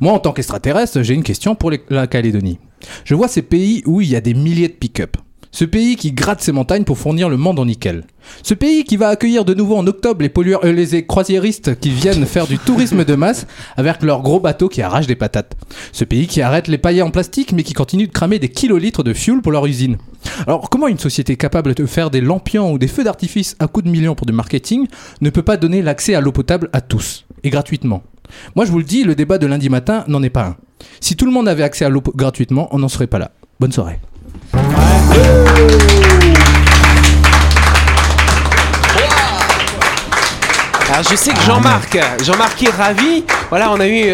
Moi, 0.01 0.13
en 0.13 0.19
tant 0.21 0.33
qu'extraterrestre, 0.33 1.03
j'ai 1.03 1.15
une 1.15 1.25
question 1.25 1.55
pour 1.55 1.73
la 1.91 2.07
Calédonie. 2.07 2.59
Je 3.05 3.15
vois 3.15 3.29
ces 3.29 3.43
pays 3.43 3.83
où 3.85 4.01
il 4.01 4.09
y 4.09 4.17
a 4.17 4.21
des 4.21 4.35
milliers 4.35 4.69
de 4.69 4.73
pick-up. 4.73 5.17
Ce 5.53 5.65
pays 5.65 5.97
qui 5.97 6.13
gratte 6.13 6.41
ses 6.41 6.53
montagnes 6.53 6.85
pour 6.85 6.97
fournir 6.97 7.29
le 7.29 7.37
monde 7.37 7.59
en 7.59 7.67
nickel. 7.67 8.05
Ce 8.43 8.55
pays 8.55 8.85
qui 8.85 8.97
va 8.97 9.09
accueillir 9.09 9.45
de 9.45 9.53
nouveau 9.53 9.77
en 9.77 9.87
octobre 9.87 10.23
les, 10.23 10.29
pollueurs, 10.29 10.65
euh, 10.65 10.73
les 10.73 11.05
croisiéristes 11.05 11.79
qui 11.81 11.91
viennent 11.91 12.25
faire 12.25 12.47
du 12.47 12.59
tourisme 12.59 13.05
de 13.05 13.15
masse 13.17 13.47
avec 13.77 14.03
leurs 14.03 14.23
gros 14.23 14.39
bateaux 14.39 14.69
qui 14.69 14.81
arrachent 14.81 15.09
des 15.09 15.17
patates. 15.17 15.57
Ce 15.93 16.05
pays 16.05 16.29
qui 16.29 16.41
arrête 16.41 16.69
les 16.69 16.79
paillets 16.79 17.03
en 17.03 17.11
plastique 17.11 17.53
mais 17.53 17.65
qui 17.65 17.73
continue 17.73 18.07
de 18.07 18.13
cramer 18.13 18.39
des 18.39 18.49
kilolitres 18.49 19.03
de 19.03 19.13
fuel 19.13 19.41
pour 19.43 19.53
leur 19.53 19.67
usine. 19.67 19.99
Alors 20.47 20.71
comment 20.71 20.87
une 20.87 20.99
société 20.99 21.37
capable 21.37 21.75
de 21.75 21.87
faire 21.87 22.11
des 22.11 22.21
lampions 22.21 22.73
ou 22.73 22.79
des 22.79 22.89
feux 22.89 23.05
d'artifice 23.05 23.57
à 23.59 23.67
coups 23.67 23.87
de 23.87 23.91
millions 23.91 24.15
pour 24.15 24.27
du 24.27 24.33
marketing 24.33 24.87
ne 25.21 25.31
peut 25.31 25.43
pas 25.43 25.57
donner 25.57 25.83
l'accès 25.83 26.15
à 26.15 26.21
l'eau 26.21 26.33
potable 26.33 26.71
à 26.73 26.81
tous 26.81 27.27
et 27.43 27.51
gratuitement? 27.51 28.03
Moi, 28.55 28.65
je 28.65 28.71
vous 28.71 28.79
le 28.79 28.85
dis, 28.85 29.03
le 29.03 29.17
débat 29.17 29.39
de 29.39 29.47
lundi 29.47 29.69
matin 29.69 30.05
n'en 30.07 30.23
est 30.23 30.31
pas 30.31 30.45
un. 30.45 30.57
Si 31.01 31.17
tout 31.17 31.27
le 31.27 31.33
monde 31.33 31.49
avait 31.49 31.65
accès 31.65 31.85
à 31.85 31.89
l'eau 31.89 32.03
gratuitement, 32.15 32.69
on 32.71 32.79
n'en 32.79 32.89
serait 32.89 33.09
pas 33.09 33.19
là. 33.19 33.33
Bonne 33.59 33.73
soirée. 33.73 33.99
Woo! 35.13 35.90
Alors 40.93 41.05
je 41.09 41.15
sais 41.15 41.31
que 41.33 41.41
Jean-Marc, 41.43 41.99
Jean-Marc 42.25 42.63
est 42.65 42.71
ravi. 42.71 43.25
Voilà, 43.49 43.71
on 43.73 43.79
a 43.79 43.87
eu, 43.87 44.05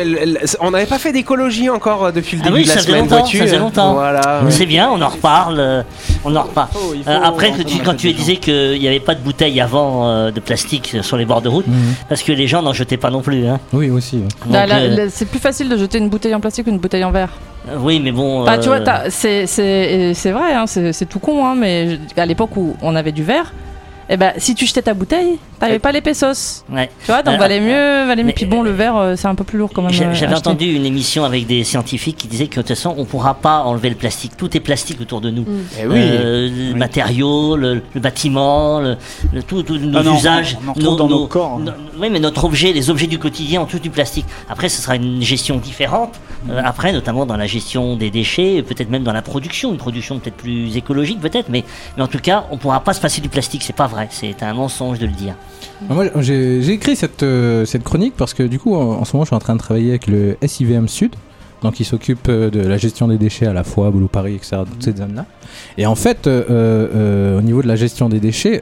on 0.61 0.71
n'avait 0.73 0.85
pas 0.87 0.99
fait 0.99 1.11
d'écologie 1.11 1.71
encore 1.71 2.05
euh, 2.05 2.13
depuis 2.13 2.37
le 2.37 2.43
Ah 2.45 2.49
début 2.49 2.57
oui, 2.59 2.63
de 2.65 2.69
la 2.69 2.75
ça 2.75 2.81
fait 2.81 2.87
semaine 2.89 3.01
longtemps, 3.03 3.19
voiture. 3.21 3.41
ça 3.41 3.47
fait 3.47 3.59
longtemps. 3.59 3.93
Voilà. 3.95 4.43
ouais. 4.45 4.51
C'est 4.51 4.67
bien, 4.67 4.91
on 4.91 5.01
en 5.01 5.09
reparle. 5.09 5.57
euh, 5.59 5.83
On 6.25 6.37
en 6.37 6.43
reparle. 6.43 6.69
Oh, 6.75 6.93
Euh, 7.09 7.19
après, 7.25 7.53
que 7.53 7.63
tu- 7.63 7.79
quand 7.83 7.95
tu 7.95 8.13
disais 8.13 8.37
qu'il 8.37 8.79
n'y 8.79 8.87
avait 8.89 9.01
pas 9.01 9.15
de 9.15 9.21
bouteilles 9.21 9.59
avant 9.61 10.07
euh, 10.07 10.31
de 10.31 10.39
plastique 10.41 10.97
sur 11.01 11.17
les 11.17 11.25
bords 11.25 11.41
de 11.43 11.49
route, 11.49 11.67
Mhm. 11.67 11.95
parce 12.11 12.23
que 12.23 12.33
les 12.33 12.47
gens 12.47 12.61
n'en 12.63 12.75
jetaient 12.75 12.97
pas 12.99 13.11
non 13.11 13.23
plus. 13.23 13.47
Hein. 13.47 13.59
Oui, 13.73 13.89
aussi. 13.89 14.17
ouais. 14.19 14.57
Euh, 14.57 14.67
là, 14.97 15.03
c'est 15.11 15.27
plus 15.27 15.39
facile 15.41 15.69
de 15.71 15.79
jeter 15.79 15.97
une 15.99 16.11
bouteille 16.11 16.35
en 16.35 16.41
plastique 16.41 16.67
qu'une 16.67 16.79
bouteille 16.79 17.05
en 17.05 17.11
verre. 17.11 17.31
oui, 17.79 18.01
mais 18.05 18.13
bon. 18.13 18.45
Bah, 18.45 18.59
tu 18.59 18.69
euh, 18.69 18.79
vois, 18.79 19.11
c'est 19.11 20.31
vrai, 20.31 20.53
hein, 20.55 20.67
c'est 20.67 20.93
c'est 20.93 21.07
tout 21.07 21.21
con, 21.21 21.47
hein, 21.47 21.55
mais 21.57 21.97
je- 22.17 22.21
à 22.21 22.27
l'époque 22.27 22.55
où 22.57 22.77
on 22.83 22.95
avait 22.95 23.13
du 23.13 23.23
verre, 23.25 23.53
eh 24.09 24.17
ben, 24.17 24.33
si 24.39 24.55
tu 24.55 24.67
jetais 24.67 24.83
ta 24.83 24.95
bouteille, 24.95 25.39
t'avais 25.59 25.79
pas 25.79 25.93
l'épaissos. 25.93 26.65
ouais. 26.73 26.91
Tu 27.01 27.07
vois, 27.07 27.23
donc 27.23 27.35
Euh, 27.35 27.39
valait 27.39 27.61
mieux, 27.61 28.07
valait 28.07 28.23
mieux. 28.23 28.27
mais- 28.29 28.33
Puis 28.33 28.47
bon, 28.47 28.63
le 28.63 28.71
verre, 28.71 28.97
euh, 28.97 29.15
c'est 29.17 29.29
un 29.29 29.35
peu 29.35 29.45
plus 29.45 29.59
lourd 29.59 29.71
quand 29.73 29.83
même. 29.83 29.93
J'a- 29.93 30.07
euh, 30.09 30.15
J'avais 30.15 30.35
entendu 30.35 30.67
une 30.75 30.85
émission 30.85 31.25
avec 31.25 31.47
des 31.47 31.65
scientifiques 31.65 32.17
qui 32.17 32.29
disaient 32.29 32.47
que 32.47 32.57
de 32.57 32.61
toute 32.63 32.69
façon, 32.69 32.95
on 32.99 33.05
pourra 33.05 33.35
pas 33.35 33.63
enlever 33.63 33.89
le 33.89 33.95
plastique. 33.97 34.37
Tout 34.37 34.57
est 34.57 34.61
plastique 34.61 35.01
autour 35.01 35.21
de 35.21 35.31
nous. 35.31 35.45
Eh 35.81 35.87
oui. 35.87 35.95
Euh, 35.99 36.71
le 36.73 36.75
matériau, 36.79 37.57
le, 37.57 37.83
le 37.95 38.01
bâtiment, 38.01 38.81
le, 38.81 38.97
le- 39.33 39.43
tout, 39.43 39.63
tout- 39.63 39.79
nos 39.79 39.99
Ah 39.99 40.03
non, 40.03 40.17
usages, 40.17 40.57
on 40.65 40.69
en 40.69 40.73
retrouve 40.73 40.97
dans 40.99 41.09
nos 41.09 41.27
corps. 41.27 41.61
oui, 41.99 42.09
mais 42.11 42.19
notre 42.21 42.45
objet, 42.45 42.73
les 42.73 42.91
objets 42.91 43.07
du 43.07 43.19
quotidien 43.19 43.63
ont 43.63 43.67
tout 43.67 43.79
du 43.79 43.91
plastique. 43.91 44.27
Après, 44.49 44.69
ce 44.69 44.81
sera 44.83 44.97
une 44.97 45.23
gestion 45.23 45.57
différente. 45.57 46.15
euh, 46.51 46.61
après, 46.65 46.93
notamment 46.93 47.27
dans 47.27 47.37
la 47.37 47.47
gestion 47.47 47.97
des 47.97 48.11
déchets, 48.11 48.63
peut-être 48.63 48.89
même 48.91 49.03
dans 49.03 49.13
la 49.13 49.23
production, 49.23 49.73
une 49.73 49.79
production 49.79 50.19
peut-être 50.21 50.37
plus 50.37 50.77
écologique, 50.77 51.19
peut-être. 51.21 51.49
Mais, 51.49 51.65
mais 51.97 52.03
en 52.05 52.07
tout 52.07 52.19
cas, 52.21 52.45
on 52.53 52.57
pourra 52.57 52.81
pas 52.81 52.93
se 52.93 53.01
passer 53.01 53.21
du 53.21 53.29
plastique. 53.29 53.63
C'est 53.65 53.73
pas 53.75 53.89
vrai. 53.89 54.07
C'est 54.13 54.43
un 54.43 54.53
mensonge 54.55 54.99
de 55.01 55.07
le 55.07 55.13
dire. 55.13 55.35
Moi, 55.89 56.07
j'ai 56.21 56.69
écrit 56.71 56.97
cette, 56.97 57.23
euh, 57.23 57.65
cette 57.65 57.85
chronique 57.85 58.15
parce 58.17 58.35
que 58.35 58.43
du 58.43 58.59
coup, 58.59 58.75
en, 58.75 59.05
ce 59.05 59.15
moment, 59.15 59.25
je 59.25 59.29
suis 59.29 59.37
en 59.37 59.41
train 59.41 59.55
de 59.55 59.61
travailler 59.61 59.91
avec 59.91 60.07
le 60.07 60.37
SIVM 60.45 60.89
Sud, 60.89 61.15
donc 61.63 61.81
il 61.81 61.85
s'occupe 61.85 62.29
euh, 62.29 62.51
de 62.51 62.61
la 62.61 62.79
gestion 62.79 63.09
des 63.09 63.19
déchets 63.19 63.47
à 63.47 63.53
la 63.53 63.63
fois, 63.63 63.91
Boulot 63.91 64.09
Paris, 64.09 64.35
etc., 64.35 64.63
toutes 64.71 64.83
ces 64.83 64.97
zones-là. 64.97 65.27
Et 65.77 65.87
en 65.87 65.95
fait, 65.95 66.27
euh, 66.27 67.39
au 67.39 67.43
niveau 67.43 67.63
de 67.63 67.69
la 67.69 67.77
gestion 67.77 68.09
des 68.09 68.21
déchets, 68.21 68.61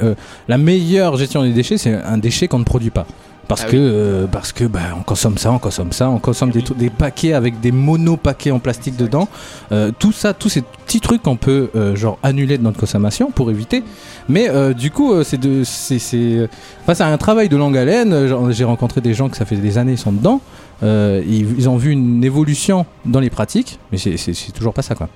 la 0.48 0.58
meilleure 0.58 1.16
gestion 1.16 1.42
des 1.42 1.52
déchets, 1.52 1.78
c'est 1.78 1.94
un 1.94 2.18
déchet 2.18 2.48
qu'on 2.48 2.58
ne 2.58 2.64
produit 2.64 2.90
pas. 2.90 3.06
Parce 3.46 3.62
Ah 3.66 3.70
que, 3.70 3.76
oui. 3.76 3.83
euh, 3.85 4.26
parce 4.26 4.52
que 4.52 4.64
bah, 4.64 4.80
on 4.98 5.02
consomme 5.02 5.37
ça, 5.38 5.52
on 5.52 5.59
consomme 5.59 5.92
ça, 5.92 6.09
on 6.09 6.18
consomme 6.18 6.50
des, 6.50 6.62
trucs- 6.62 6.78
des 6.78 6.90
paquets 6.90 7.35
avec 7.35 7.61
des 7.61 7.72
monopaquets 7.72 8.50
en 8.50 8.59
plastique 8.59 8.96
dedans. 8.96 9.28
Euh, 9.72 9.90
tout 9.98 10.12
ça, 10.12 10.33
tous 10.35 10.48
ces 10.48 10.62
petits 10.62 11.00
trucs 11.00 11.22
qu'on 11.22 11.37
peut 11.37 11.70
euh, 11.76 11.94
genre 11.94 12.18
annuler 12.22 12.57
de 12.59 12.62
notre 12.62 12.78
consommation 12.80 13.30
pour 13.30 13.50
éviter. 13.50 13.83
Mais 14.28 14.48
euh, 14.48 14.72
du 14.72 14.90
coup, 14.90 15.12
euh, 15.12 15.24
c'est 15.24 15.37
de, 15.38 15.62
c'est, 15.64 15.98
c'est, 15.98 16.48
enfin, 16.83 16.94
c'est 16.94 17.02
un 17.04 17.18
travail 17.18 17.48
de 17.48 17.57
longue 17.57 17.76
haleine. 17.76 18.12
Euh, 18.12 18.50
J'ai 18.52 18.64
rencontré 18.64 19.00
des 19.00 19.12
gens 19.14 19.28
que 19.28 19.37
ça 19.37 19.44
fait 19.44 19.57
des 19.57 19.76
années 19.78 19.92
ils 19.92 19.98
sont 19.98 20.12
dedans. 20.12 20.40
Euh, 20.83 21.22
ils, 21.26 21.46
ils 21.59 21.68
ont 21.68 21.76
vu 21.76 21.90
une 21.92 22.24
évolution 22.24 22.87
dans 23.04 23.20
les 23.20 23.30
pratiques, 23.30 23.78
mais 23.92 23.98
c'est, 23.98 24.16
c'est, 24.16 24.33
c'est 24.35 24.52
toujours 24.52 24.74
pas 24.74 24.83
ça 24.83 24.94
quoi. 24.94 25.09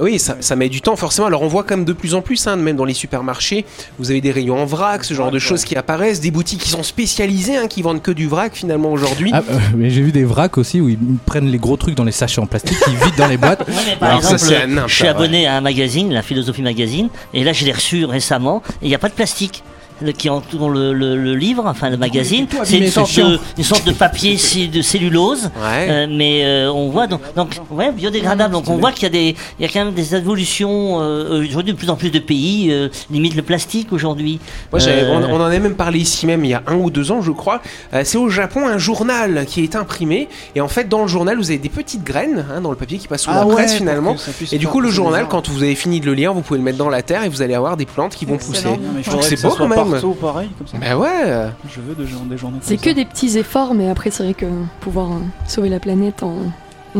Oui, 0.00 0.18
ça, 0.18 0.36
ça 0.40 0.56
met 0.56 0.68
du 0.68 0.80
temps 0.80 0.96
forcément. 0.96 1.26
Alors 1.26 1.42
on 1.42 1.48
voit 1.48 1.62
quand 1.64 1.76
même 1.76 1.84
de 1.84 1.92
plus 1.92 2.14
en 2.14 2.22
plus, 2.22 2.46
hein, 2.46 2.56
même 2.56 2.76
dans 2.76 2.84
les 2.84 2.94
supermarchés, 2.94 3.64
vous 3.98 4.10
avez 4.10 4.20
des 4.20 4.30
rayons 4.30 4.58
en 4.58 4.64
vrac, 4.64 5.04
ce 5.04 5.14
genre 5.14 5.30
de 5.30 5.38
choses 5.38 5.64
qui 5.64 5.76
apparaissent, 5.76 6.20
des 6.20 6.30
boutiques 6.30 6.60
qui 6.60 6.70
sont 6.70 6.82
spécialisées, 6.82 7.56
hein, 7.56 7.66
qui 7.68 7.82
vendent 7.82 8.02
que 8.02 8.10
du 8.10 8.26
vrac 8.26 8.54
finalement 8.54 8.92
aujourd'hui. 8.92 9.30
Ah, 9.34 9.42
euh, 9.50 9.58
mais 9.76 9.90
j'ai 9.90 10.02
vu 10.02 10.12
des 10.12 10.24
vracs 10.24 10.58
aussi 10.58 10.80
où 10.80 10.88
ils 10.88 10.98
prennent 11.26 11.50
les 11.50 11.58
gros 11.58 11.76
trucs 11.76 11.94
dans 11.94 12.04
les 12.04 12.12
sachets 12.12 12.40
en 12.40 12.46
plastique, 12.46 12.78
ils 12.86 12.94
vident 12.94 13.16
dans 13.16 13.28
les 13.28 13.36
boîtes. 13.36 13.60
Ouais, 13.70 13.76
mais 13.86 13.96
par 13.96 14.08
Alors 14.10 14.22
ça, 14.22 14.34
exemple, 14.34 14.88
je 14.88 14.94
suis 14.94 15.06
abonné 15.06 15.46
à 15.46 15.56
un 15.56 15.60
magazine, 15.60 16.12
la 16.12 16.22
Philosophie 16.22 16.62
Magazine, 16.62 17.08
et 17.32 17.44
là 17.44 17.52
je 17.52 17.64
l'ai 17.64 17.72
reçu 17.72 18.04
récemment, 18.04 18.62
et 18.82 18.86
il 18.86 18.88
n'y 18.88 18.94
a 18.94 18.98
pas 18.98 19.08
de 19.08 19.14
plastique. 19.14 19.62
Le, 20.02 20.12
qui 20.12 20.30
entoure 20.30 20.70
le, 20.70 20.92
le- 20.94 21.16
le 21.16 21.34
livre, 21.34 21.64
enfin 21.66 21.90
le 21.90 21.96
magazine, 21.98 22.46
tout 22.46 22.56
c'est 22.64 22.78
une 22.78 22.90
sorte, 22.90 23.14
de, 23.18 23.38
une 23.58 23.64
sorte 23.64 23.86
de 23.86 23.92
papier 23.92 24.36
de 24.72 24.82
cellulose, 24.82 25.50
Ouais. 25.60 25.86
euh, 25.90 26.06
mais 26.10 26.42
euh, 26.44 26.72
on 26.72 26.88
voit 26.88 27.06
donc, 27.06 27.20
donc 27.36 27.50
ouais 27.70 27.92
biodégradable. 27.92 28.52
Donc 28.54 28.68
on 28.70 28.76
voit 28.78 28.92
qu'il 28.92 29.02
y 29.02 29.06
a 29.06 29.10
des, 29.10 29.36
il 29.58 29.62
y 29.62 29.68
a 29.68 29.68
quand 29.72 29.84
même 29.84 29.92
des 29.94 30.14
évolutions 30.14 31.00
euh, 31.02 31.42
aujourd'hui 31.46 31.72
de 31.74 31.78
plus 31.78 31.90
en 31.90 31.96
plus 31.96 32.10
de 32.10 32.18
pays 32.18 32.68
euh, 32.70 32.88
limitent 33.10 33.34
le 33.36 33.42
plastique 33.42 33.92
aujourd'hui. 33.92 34.40
Euh, 34.74 35.10
on, 35.12 35.22
on 35.34 35.40
en 35.40 35.44
a 35.44 35.58
même 35.58 35.74
parlé 35.74 35.98
ici 35.98 36.26
même 36.26 36.44
il 36.44 36.50
y 36.50 36.54
a 36.54 36.62
un 36.66 36.76
ou 36.76 36.90
deux 36.90 37.12
ans, 37.12 37.20
je 37.20 37.30
crois. 37.32 37.60
Euh, 37.92 38.02
c'est 38.04 38.16
au 38.18 38.28
Japon 38.30 38.66
un 38.66 38.78
journal 38.78 39.44
qui 39.46 39.62
est 39.62 39.76
imprimé 39.76 40.28
et 40.54 40.60
en 40.62 40.68
fait 40.68 40.88
dans 40.88 41.02
le 41.02 41.08
journal 41.08 41.36
vous 41.36 41.50
avez 41.50 41.58
des 41.58 41.68
petites 41.68 42.04
graines 42.04 42.46
hein, 42.50 42.60
dans 42.62 42.70
le 42.70 42.76
papier 42.76 42.96
qui 42.98 43.06
passe 43.08 43.22
sous 43.22 43.30
Ah 43.30 43.40
la 43.40 43.46
ouais, 43.46 43.54
presse 43.54 43.74
finalement. 43.74 44.16
Et 44.52 44.58
du 44.58 44.66
coup 44.66 44.80
le 44.80 44.90
journal, 44.90 45.26
quand 45.28 45.48
vous 45.48 45.62
avez 45.62 45.74
fini 45.74 46.00
de 46.00 46.06
le 46.06 46.14
lire, 46.14 46.32
vous 46.32 46.40
pouvez 46.40 46.58
le 46.58 46.64
mettre 46.64 46.78
dans 46.78 46.88
la 46.88 47.02
terre 47.02 47.24
et 47.24 47.28
vous 47.28 47.42
allez 47.42 47.54
avoir 47.54 47.76
des 47.76 47.86
plantes 47.86 48.14
qui 48.16 48.24
vont 48.24 48.36
Excellent. 48.36 48.78
pousser. 49.04 49.36
C'est 49.36 49.42
beau 49.42 49.54
quand 49.56 49.68
même. 49.68 49.89
Partout 49.92 50.12
pareil 50.14 50.48
comme 50.58 50.66
ça. 50.66 50.78
Bah 50.78 50.96
ouais. 50.96 51.50
Je 51.68 51.80
veux 51.80 52.06
gens, 52.06 52.24
des 52.24 52.36
journées 52.38 52.58
C'est 52.62 52.76
que 52.76 52.90
ça. 52.90 52.94
des 52.94 53.04
petits 53.04 53.36
efforts, 53.38 53.74
mais 53.74 53.88
après, 53.88 54.10
c'est 54.10 54.22
vrai 54.24 54.34
que 54.34 54.46
pouvoir 54.80 55.12
euh, 55.12 55.16
sauver 55.46 55.68
la 55.68 55.80
planète 55.80 56.22
en, 56.22 56.34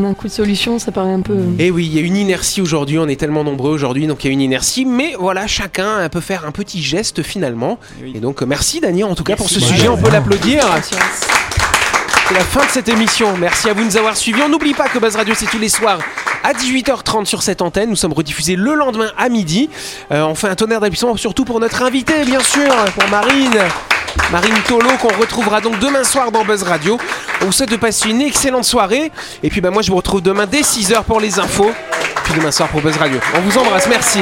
un 0.01 0.13
coup 0.13 0.27
de 0.27 0.31
solution, 0.31 0.79
ça 0.79 0.91
paraît 0.91 1.11
un 1.11 1.19
peu. 1.21 1.33
euh, 1.33 1.51
Et 1.59 1.69
oui, 1.71 1.85
il 1.85 1.93
y 1.93 1.99
a 1.99 2.01
une 2.01 2.15
inertie 2.15 2.61
aujourd'hui, 2.61 2.97
on 2.97 3.07
est 3.07 3.19
tellement 3.19 3.43
nombreux 3.43 3.71
aujourd'hui, 3.71 4.07
donc 4.07 4.23
il 4.23 4.27
y 4.27 4.29
a 4.29 4.33
une 4.33 4.41
inertie, 4.41 4.85
mais 4.85 5.15
voilà, 5.19 5.47
chacun 5.47 6.07
peut 6.09 6.21
faire 6.21 6.45
un 6.45 6.51
petit 6.51 6.81
geste 6.81 7.23
finalement. 7.23 7.77
Oui. 8.01 8.13
Et 8.15 8.19
donc 8.19 8.41
merci 8.43 8.79
Daniel 8.79 9.05
en 9.05 9.15
tout 9.15 9.23
cas 9.23 9.35
pour 9.35 9.49
ce 9.49 9.59
Merci. 9.59 9.73
sujet, 9.75 9.89
on 9.89 9.97
peut 9.97 10.09
l'applaudir. 10.11 10.65
patience. 10.65 10.99
La 12.33 12.39
fin 12.39 12.65
de 12.65 12.69
cette 12.69 12.87
émission. 12.87 13.35
Merci 13.37 13.69
à 13.69 13.73
vous 13.73 13.81
de 13.81 13.85
nous 13.85 13.97
avoir 13.97 14.15
suivis. 14.15 14.41
On 14.41 14.47
n'oublie 14.47 14.73
pas 14.73 14.87
que 14.87 14.99
Buzz 14.99 15.17
Radio, 15.17 15.33
c'est 15.35 15.47
tous 15.47 15.59
les 15.59 15.67
soirs 15.67 15.99
à 16.43 16.53
18h30 16.53 17.25
sur 17.25 17.43
cette 17.43 17.61
antenne. 17.61 17.89
Nous 17.89 17.97
sommes 17.97 18.13
rediffusés 18.13 18.55
le 18.55 18.73
lendemain 18.73 19.11
à 19.17 19.27
midi. 19.27 19.69
Euh, 20.11 20.23
on 20.23 20.33
fait 20.33 20.47
un 20.47 20.55
tonnerre 20.55 20.79
d'applaudissements 20.79 21.17
surtout 21.17 21.43
pour 21.43 21.59
notre 21.59 21.81
invité, 21.81 22.23
bien 22.23 22.39
sûr, 22.39 22.73
pour 22.97 23.09
Marine. 23.09 23.59
Marine 24.31 24.55
Tolo, 24.65 24.89
qu'on 25.01 25.19
retrouvera 25.19 25.59
donc 25.59 25.77
demain 25.79 26.05
soir 26.05 26.31
dans 26.31 26.45
Buzz 26.45 26.63
Radio. 26.63 26.97
On 27.41 27.47
vous 27.47 27.51
souhaite 27.51 27.71
de 27.71 27.75
passer 27.75 28.09
une 28.09 28.21
excellente 28.21 28.65
soirée. 28.65 29.11
Et 29.43 29.49
puis 29.49 29.59
bah, 29.59 29.69
moi, 29.69 29.81
je 29.81 29.91
vous 29.91 29.97
retrouve 29.97 30.21
demain 30.21 30.45
dès 30.45 30.61
6h 30.61 31.03
pour 31.03 31.19
les 31.19 31.37
infos. 31.37 31.71
Puis 32.23 32.33
demain 32.33 32.51
soir 32.51 32.69
pour 32.69 32.79
Buzz 32.79 32.95
Radio. 32.95 33.19
On 33.35 33.41
vous 33.41 33.57
embrasse. 33.57 33.87
Merci. 33.87 34.21